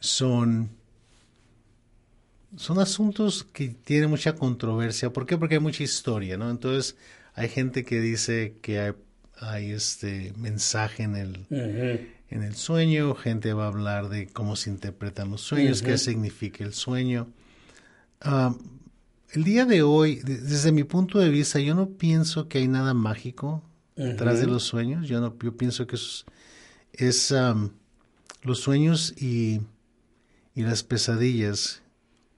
son, 0.00 0.76
son 2.56 2.78
asuntos 2.78 3.44
que 3.44 3.68
tienen 3.68 4.10
mucha 4.10 4.34
controversia. 4.34 5.12
¿Por 5.12 5.26
qué? 5.26 5.38
Porque 5.38 5.56
hay 5.56 5.60
mucha 5.60 5.82
historia, 5.82 6.36
¿no? 6.36 6.50
Entonces 6.50 6.96
hay 7.34 7.48
gente 7.48 7.84
que 7.84 8.00
dice 8.00 8.56
que 8.62 8.94
hay, 9.40 9.70
este 9.72 10.32
mensaje 10.36 11.02
en 11.02 11.16
el, 11.16 11.46
en 11.50 12.42
el 12.42 12.54
sueño, 12.54 13.14
gente 13.14 13.52
va 13.52 13.64
a 13.64 13.68
hablar 13.68 14.08
de 14.08 14.28
cómo 14.28 14.56
se 14.56 14.70
interpretan 14.70 15.30
los 15.30 15.40
sueños, 15.40 15.82
qué 15.82 15.98
significa 15.98 16.62
el 16.64 16.74
sueño. 16.74 17.28
El 19.32 19.44
día 19.44 19.64
de 19.64 19.82
hoy, 19.82 20.16
desde 20.24 20.72
mi 20.72 20.84
punto 20.84 21.18
de 21.18 21.30
vista, 21.30 21.58
yo 21.58 21.74
no 21.74 21.88
pienso 21.88 22.48
que 22.48 22.58
hay 22.58 22.68
nada 22.68 22.94
mágico 22.94 23.62
detrás 23.96 24.40
de 24.40 24.46
los 24.46 24.62
sueños. 24.62 25.08
Yo 25.08 25.20
no, 25.20 25.36
yo 25.42 25.56
pienso 25.56 25.86
que 25.86 25.96
es 25.96 26.24
es 26.92 27.34
los 28.42 28.58
sueños 28.58 29.14
y, 29.16 29.62
y 30.54 30.62
las 30.62 30.82
pesadillas 30.82 31.82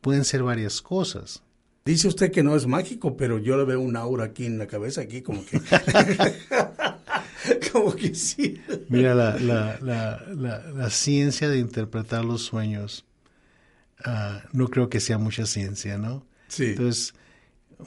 pueden 0.04 0.26
ser 0.26 0.42
varias 0.42 0.82
cosas. 0.82 1.42
Dice 1.86 2.08
usted 2.08 2.30
que 2.30 2.42
no 2.42 2.54
es 2.54 2.66
mágico, 2.66 3.16
pero 3.16 3.38
yo 3.38 3.56
le 3.56 3.64
veo 3.64 3.80
un 3.80 3.96
aura 3.96 4.24
aquí 4.24 4.44
en 4.44 4.58
la 4.58 4.66
cabeza, 4.66 5.00
aquí 5.00 5.22
como 5.22 5.42
que... 5.46 5.58
como 7.72 7.96
que 7.96 8.14
sí. 8.14 8.60
Mira, 8.90 9.14
la, 9.14 9.38
la, 9.38 9.78
la, 9.80 10.62
la, 10.74 10.90
ciencia 10.90 11.48
de 11.48 11.58
interpretar 11.58 12.22
los 12.22 12.42
sueños, 12.42 13.06
ah, 14.04 14.42
no 14.52 14.68
creo 14.68 14.90
que 14.90 15.00
sea 15.00 15.16
mucha 15.16 15.46
ciencia, 15.46 15.96
¿no? 15.96 16.26
Sí. 16.48 16.66
Entonces, 16.66 17.14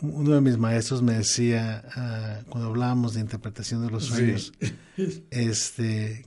uno 0.02 0.34
de 0.34 0.42
mis 0.42 0.58
maestros 0.58 1.04
me 1.04 1.14
decía, 1.14 1.84
ah, 1.96 2.40
cuando 2.50 2.70
hablábamos 2.70 3.14
de 3.14 3.22
interpretación 3.22 3.86
de 3.86 3.92
los 3.92 4.06
sueños, 4.06 4.54
este, 5.30 6.26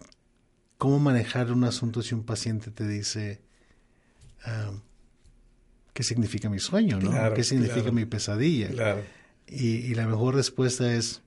cómo 0.78 1.00
manejar 1.00 1.50
un 1.50 1.64
asunto 1.64 2.00
si 2.00 2.14
un 2.14 2.22
paciente 2.22 2.70
te 2.70 2.86
dice 2.86 3.40
ah, 4.44 4.70
qué 6.00 6.04
significa 6.04 6.48
mi 6.48 6.58
sueño, 6.58 6.98
¿no? 6.98 7.34
¿Qué 7.34 7.44
significa 7.44 7.92
mi 7.92 8.06
pesadilla? 8.06 9.04
Y, 9.46 9.94
la 9.94 10.06
mejor 10.06 10.34
respuesta 10.34 10.94
es, 10.94 11.20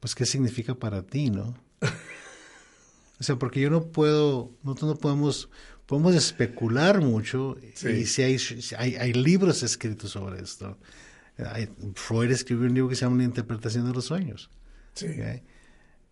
pues, 0.00 0.14
¿qué 0.14 0.24
significa 0.24 0.74
para 0.74 1.02
ti, 1.02 1.28
no? 1.28 1.54
o 3.20 3.22
sea, 3.22 3.36
porque 3.36 3.60
yo 3.60 3.68
no 3.68 3.88
puedo, 3.88 4.50
nosotros 4.62 4.94
no 4.94 4.96
podemos, 4.96 5.50
podemos 5.84 6.14
especular 6.14 7.02
mucho 7.02 7.58
y 7.82 8.06
si 8.06 8.22
hay, 8.22 8.96
hay, 8.96 9.12
libros 9.12 9.62
escritos 9.62 10.12
sobre 10.12 10.42
esto. 10.42 10.78
Freud 11.94 12.30
escribió 12.30 12.64
un 12.64 12.72
libro 12.72 12.88
que 12.88 12.94
se 12.94 13.02
llama 13.02 13.16
Una 13.16 13.24
interpretación 13.24 13.86
de 13.86 13.92
los 13.92 14.06
sueños. 14.06 14.48
Sí. 14.94 15.08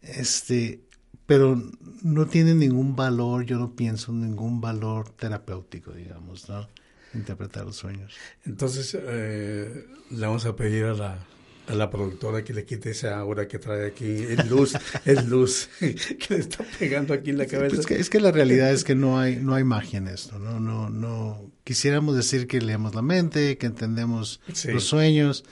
Este, 0.03 0.83
pero 1.25 1.59
no 2.03 2.27
tiene 2.27 2.55
ningún 2.55 2.97
valor, 2.97 3.47
yo 3.47 3.59
no 3.59 3.75
pienso 3.75 4.13
ningún 4.13 4.61
valor 4.61 5.09
terapéutico, 5.09 5.93
digamos, 5.93 6.51
¿no? 6.51 6.69
Interpretar 7.15 7.65
los 7.65 7.77
sueños. 7.77 8.15
Entonces, 8.45 8.97
eh, 9.01 9.87
le 10.11 10.21
vamos 10.21 10.47
a 10.47 10.55
pedir 10.55 10.85
a 10.85 10.95
la, 10.95 11.19
a 11.67 11.75
la 11.75 11.91
productora 11.91 12.45
que 12.45 12.55
le 12.55 12.65
quite 12.65 12.91
esa 12.91 13.19
aura 13.19 13.49
que 13.49 13.59
trae 13.59 13.87
aquí, 13.87 14.05
es 14.05 14.49
luz, 14.49 14.75
es 15.05 15.27
luz, 15.27 15.69
que 15.79 16.27
le 16.29 16.37
está 16.37 16.65
pegando 16.79 17.13
aquí 17.15 17.31
en 17.31 17.39
la 17.39 17.47
cabeza. 17.47 17.81
es, 17.81 17.87
que, 17.87 17.99
es, 17.99 18.11
que, 18.11 18.21
la 18.21 18.33
realidad 18.33 18.73
es 18.73 18.85
que 18.85 18.95
no 18.95 19.19
hay, 19.19 19.37
no 19.37 19.55
hay 19.55 19.65
magia 19.65 19.99
en 19.99 20.09
esto, 20.09 20.39
¿no? 20.39 20.61
No, 20.61 20.89
no, 20.89 21.51
quisiéramos 21.65 22.17
decir 22.17 22.47
que 22.47 22.61
leemos 22.61 22.95
la 22.95 23.03
mente, 23.03 23.59
que 23.59 23.67
entendemos 23.67 24.41
los 24.67 24.85
sueños, 24.85 25.45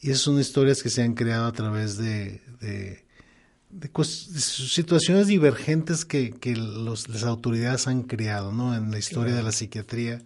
y 0.00 0.10
esas 0.10 0.22
son 0.22 0.38
historias 0.40 0.82
que 0.82 0.90
se 0.90 1.02
han 1.02 1.14
creado 1.14 1.46
a 1.46 1.52
través 1.52 1.98
de 1.98 2.40
de, 2.60 3.02
situaciones 4.38 5.26
divergentes 5.26 6.04
que, 6.04 6.30
que 6.32 6.56
los, 6.56 7.08
las 7.08 7.24
autoridades 7.24 7.86
han 7.86 8.02
creado 8.02 8.52
¿no? 8.52 8.74
en 8.74 8.90
la 8.90 8.98
historia 8.98 9.34
de 9.34 9.42
la 9.42 9.52
psiquiatría. 9.52 10.22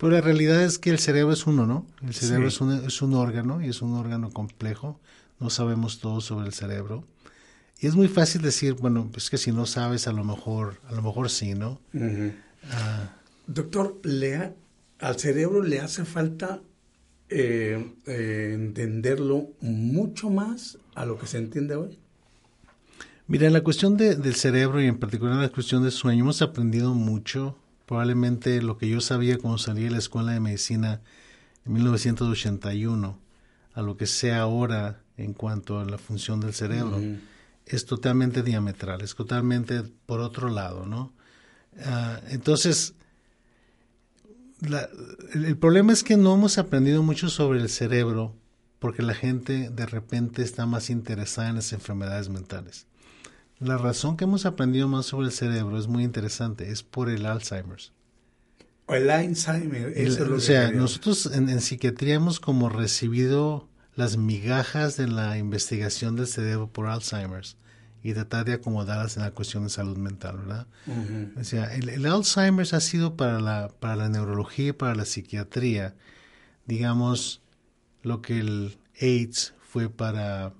Pero 0.00 0.12
la 0.12 0.22
realidad 0.22 0.62
es 0.62 0.78
que 0.78 0.88
el 0.88 0.98
cerebro 0.98 1.34
es 1.34 1.46
uno, 1.46 1.66
¿no? 1.66 1.86
El 2.02 2.14
cerebro 2.14 2.48
es, 2.48 2.58
un, 2.62 2.72
es 2.72 3.02
un 3.02 3.12
órgano 3.12 3.60
y 3.60 3.68
es 3.68 3.82
un 3.82 3.94
órgano 3.94 4.30
complejo. 4.30 4.98
No 5.38 5.50
sabemos 5.50 6.00
todo 6.00 6.22
sobre 6.22 6.46
el 6.46 6.54
cerebro. 6.54 7.04
Y 7.80 7.86
es 7.86 7.94
muy 7.94 8.08
fácil 8.08 8.40
decir, 8.40 8.72
bueno, 8.72 9.10
es 9.14 9.28
que 9.28 9.36
si 9.36 9.52
no 9.52 9.66
sabes, 9.66 10.06
a 10.06 10.12
lo 10.12 10.24
mejor, 10.24 10.80
a 10.88 10.92
lo 10.92 11.02
mejor 11.02 11.28
sí, 11.28 11.52
¿no? 11.52 11.82
Ah. 12.70 13.14
Doctor, 13.46 14.00
le 14.02 14.54
al 15.00 15.18
cerebro 15.18 15.62
le 15.62 15.80
hace 15.80 16.06
falta 16.06 16.62
eh, 17.28 17.92
eh, 18.06 18.52
entenderlo 18.54 19.50
mucho 19.60 20.30
más 20.30 20.78
a 20.94 21.04
lo 21.04 21.18
que 21.18 21.26
se 21.26 21.36
entiende 21.36 21.74
hoy. 21.74 21.98
Mira, 23.26 23.46
en 23.46 23.52
la 23.52 23.60
cuestión 23.60 23.98
del 23.98 24.34
cerebro 24.34 24.80
y 24.80 24.86
en 24.86 24.98
particular 24.98 25.34
en 25.34 25.42
la 25.42 25.50
cuestión 25.50 25.82
del 25.82 25.92
sueño 25.92 26.24
hemos 26.24 26.40
aprendido 26.40 26.94
mucho. 26.94 27.56
Probablemente 27.90 28.62
lo 28.62 28.78
que 28.78 28.88
yo 28.88 29.00
sabía 29.00 29.38
cuando 29.38 29.58
salí 29.58 29.82
de 29.82 29.90
la 29.90 29.98
escuela 29.98 30.30
de 30.30 30.38
medicina 30.38 31.00
en 31.66 31.72
1981 31.72 33.18
a 33.74 33.82
lo 33.82 33.96
que 33.96 34.06
sea 34.06 34.42
ahora 34.42 35.02
en 35.16 35.32
cuanto 35.32 35.80
a 35.80 35.84
la 35.84 35.98
función 35.98 36.38
del 36.38 36.54
cerebro 36.54 37.02
es 37.66 37.86
totalmente 37.86 38.44
diametral, 38.44 39.00
es 39.00 39.16
totalmente 39.16 39.82
por 40.06 40.20
otro 40.20 40.50
lado, 40.50 40.86
¿no? 40.86 41.12
Ah, 41.84 42.20
entonces, 42.28 42.94
el, 45.34 45.56
problema 45.56 45.92
es 45.92 46.04
que 46.04 46.16
no 46.16 46.32
hemos 46.32 46.58
aprendido 46.58 47.02
mucho 47.02 47.28
sobre 47.28 47.58
el 47.58 47.68
cerebro 47.68 48.36
porque 48.78 49.02
la 49.02 49.14
gente 49.14 49.68
de 49.68 49.86
repente 49.86 50.42
está 50.42 50.64
más 50.64 50.90
interesada 50.90 51.48
en 51.48 51.56
las 51.56 51.72
enfermedades 51.72 52.28
mentales. 52.28 52.86
La 53.60 53.76
razón 53.76 54.16
que 54.16 54.24
hemos 54.24 54.46
aprendido 54.46 54.88
más 54.88 55.06
sobre 55.06 55.26
el 55.26 55.32
cerebro 55.32 55.78
es 55.78 55.86
muy 55.86 56.02
interesante, 56.02 56.70
es 56.70 56.82
por 56.82 57.10
el 57.10 57.26
Alzheimer's. 57.26 57.92
El 58.88 59.10
Alzheimer, 59.10 59.94
o 60.32 60.40
sea, 60.40 60.72
nosotros 60.72 61.26
en, 61.26 61.48
en, 61.48 61.60
psiquiatría 61.60 62.14
hemos 62.14 62.40
como 62.40 62.68
recibido 62.68 63.68
las 63.94 64.16
migajas 64.16 64.96
de 64.96 65.06
la 65.06 65.38
investigación 65.38 66.16
del 66.16 66.26
cerebro 66.26 66.68
por 66.72 66.88
Alzheimer's 66.88 67.56
y 68.02 68.14
tratar 68.14 68.46
de 68.46 68.54
acomodarlas 68.54 69.16
en 69.16 69.24
la 69.24 69.32
cuestión 69.32 69.64
de 69.64 69.70
salud 69.70 69.98
mental, 69.98 70.38
¿verdad? 70.38 70.66
O 71.38 71.44
sea, 71.44 71.74
el, 71.74 71.90
el, 71.90 72.06
Alzheimer's 72.06 72.72
ha 72.72 72.80
sido 72.80 73.14
para 73.16 73.40
la, 73.40 73.68
para 73.78 73.96
la 73.96 74.08
neurología 74.08 74.68
y 74.68 74.72
para 74.72 74.94
la 74.94 75.04
psiquiatría, 75.04 75.94
digamos, 76.66 77.42
lo 78.02 78.22
que 78.22 78.40
el 78.40 78.78
AIDS 79.00 79.52
fue 79.60 79.90
para, 79.90 80.54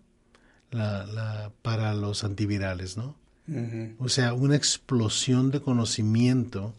la, 0.70 1.06
la 1.06 1.52
para 1.62 1.94
los 1.94 2.24
antivirales, 2.24 2.96
¿no? 2.96 3.16
O 3.98 4.08
sea, 4.08 4.32
una 4.32 4.54
explosión 4.54 5.50
de 5.50 5.60
conocimiento. 5.60 6.72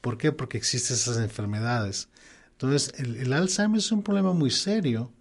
¿Por 0.00 0.18
qué? 0.18 0.32
Porque 0.32 0.58
existen 0.58 0.96
esas 0.96 1.18
enfermedades. 1.18 2.08
Entonces, 2.52 2.92
el, 2.98 3.16
el 3.16 3.32
Alzheimer 3.32 3.78
es 3.78 3.92
un 3.92 4.02
problema 4.02 4.32
muy 4.32 4.50
serio 4.50 5.12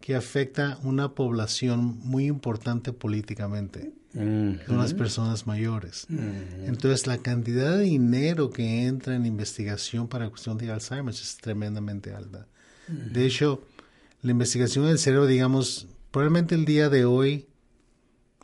que 0.00 0.14
afecta 0.14 0.78
una 0.82 1.14
población 1.14 1.98
muy 2.00 2.26
importante 2.26 2.92
políticamente. 2.92 3.92
Son 4.14 4.78
las 4.78 4.94
personas 4.94 5.46
mayores. 5.46 6.06
Entonces, 6.66 7.06
la 7.06 7.18
cantidad 7.18 7.76
de 7.76 7.82
dinero 7.82 8.50
que 8.50 8.86
entra 8.86 9.16
en 9.16 9.26
investigación 9.26 10.06
para 10.06 10.24
la 10.26 10.30
cuestión 10.30 10.56
de 10.56 10.70
Alzheimer 10.70 11.12
es 11.12 11.36
tremendamente 11.38 12.14
alta. 12.14 12.46
De 12.86 13.26
hecho, 13.26 13.62
la 14.22 14.30
investigación 14.30 14.86
del 14.86 14.98
cerebro, 14.98 15.26
digamos, 15.26 15.88
probablemente 16.14 16.54
el 16.54 16.64
día 16.64 16.88
de 16.88 17.04
hoy, 17.04 17.48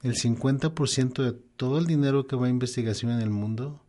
el 0.02 0.16
50% 0.16 1.22
de 1.22 1.38
todo 1.54 1.78
el 1.78 1.86
dinero 1.86 2.26
que 2.26 2.34
va 2.34 2.48
a 2.48 2.50
investigación 2.50 3.12
en 3.12 3.20
el 3.20 3.30
mundo 3.30 3.80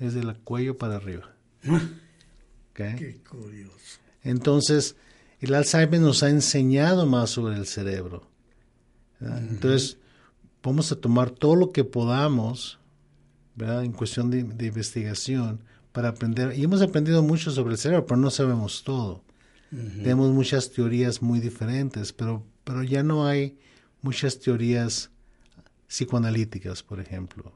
es 0.00 0.14
del 0.14 0.36
cuello 0.38 0.76
para 0.76 0.96
arriba. 0.96 1.32
Qué 2.74 3.20
curioso. 3.28 4.00
Entonces, 4.24 4.96
el 5.38 5.54
Alzheimer 5.54 6.00
nos 6.00 6.24
ha 6.24 6.28
enseñado 6.28 7.06
más 7.06 7.30
sobre 7.30 7.54
el 7.54 7.66
cerebro. 7.66 8.26
Entonces, 9.20 9.98
vamos 10.60 10.90
a 10.90 10.96
tomar 10.96 11.30
todo 11.30 11.54
lo 11.54 11.70
que 11.70 11.84
podamos, 11.84 12.80
¿verdad? 13.54 13.84
En 13.84 13.92
cuestión 13.92 14.32
de, 14.32 14.40
investigación 14.66 15.60
para 15.92 16.08
aprender. 16.08 16.58
Y 16.58 16.64
hemos 16.64 16.82
aprendido 16.82 17.22
mucho 17.22 17.52
sobre 17.52 17.74
el 17.74 17.78
cerebro, 17.78 18.06
pero 18.06 18.16
no 18.16 18.30
sabemos 18.30 18.82
todo. 18.82 19.22
Tenemos 19.70 20.32
muchas 20.32 20.72
teorías 20.72 21.22
muy 21.22 21.38
diferentes, 21.38 22.12
pero, 22.12 22.44
pero 22.70 22.84
ya 22.84 23.02
no 23.02 23.26
hay 23.26 23.58
muchas 24.00 24.38
teorías 24.38 25.10
psicoanalíticas, 25.88 26.84
por 26.84 27.00
ejemplo. 27.00 27.52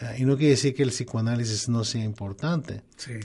Ah, 0.00 0.16
y 0.16 0.24
no 0.24 0.38
quiere 0.38 0.52
decir 0.52 0.74
que 0.74 0.82
el 0.82 0.88
psicoanálisis 0.88 1.68
no 1.68 1.84
sea 1.84 2.02
importante. 2.02 2.82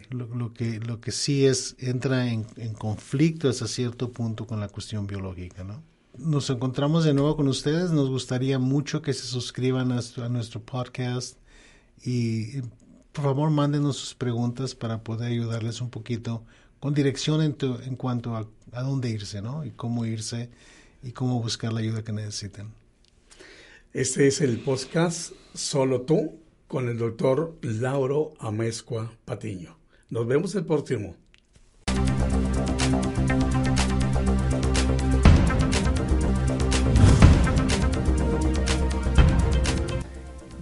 Lo, 0.09 0.53
que, 0.53 0.81
lo 0.81 0.99
que 0.99 1.13
sí 1.13 1.45
es, 1.45 1.77
entra 1.79 2.27
en, 2.27 2.45
en 2.57 2.73
conflicto 2.73 3.47
hasta 3.47 3.65
cierto 3.65 4.11
punto 4.11 4.45
con 4.45 4.59
la 4.59 4.67
cuestión 4.67 5.07
biológica, 5.07 5.63
¿no? 5.63 5.81
Nos 6.17 6.49
encontramos 6.49 7.05
de 7.05 7.13
nuevo 7.13 7.37
con 7.37 7.47
ustedes. 7.47 7.91
Nos 7.91 8.09
gustaría 8.09 8.59
mucho 8.59 9.01
que 9.01 9.13
se 9.13 9.25
suscriban 9.25 9.93
a, 9.93 10.01
nuestro 10.27 10.61
podcast 10.61 11.37
y 12.03 12.59
por 13.13 13.23
favor 13.23 13.49
mándenos 13.51 13.95
sus 13.95 14.15
preguntas 14.15 14.75
para 14.75 15.01
poder 15.01 15.31
ayudarles 15.31 15.79
un 15.79 15.89
poquito 15.89 16.43
con 16.81 16.95
dirección 16.95 17.43
en, 17.43 17.55
en 17.85 17.95
cuanto 17.95 18.35
a, 18.35 18.47
a 18.73 18.81
dónde 18.81 19.07
irse, 19.07 19.39
¿no? 19.39 19.63
Y 19.63 19.69
cómo 19.69 20.03
irse 20.05 20.49
y 21.03 21.11
cómo 21.11 21.39
buscar 21.39 21.71
la 21.71 21.79
ayuda 21.79 22.03
que 22.03 22.11
necesiten. 22.11 22.73
Este 23.93 24.27
es 24.27 24.41
el 24.41 24.59
podcast 24.59 25.31
Solo 25.53 26.01
tú 26.01 26.39
con 26.67 26.89
el 26.89 26.97
doctor 26.97 27.55
Lauro 27.61 28.33
Amezcua 28.39 29.13
Patiño. 29.25 29.77
Nos 30.09 30.25
vemos 30.25 30.55
el 30.55 30.65
próximo. 30.65 31.15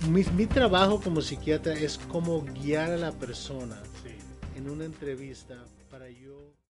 Mi, 0.09 0.25
mi, 0.35 0.47
trabajo 0.47 0.99
como 0.99 1.21
psiquiatra 1.21 1.73
es 1.73 1.97
como 1.97 2.41
guiar 2.41 2.91
a 2.91 2.97
la 2.97 3.11
persona 3.13 3.81
sí. 4.03 4.09
en 4.57 4.69
una 4.69 4.83
entrevista 4.83 5.63
para 5.99 6.11
yo 6.11 6.55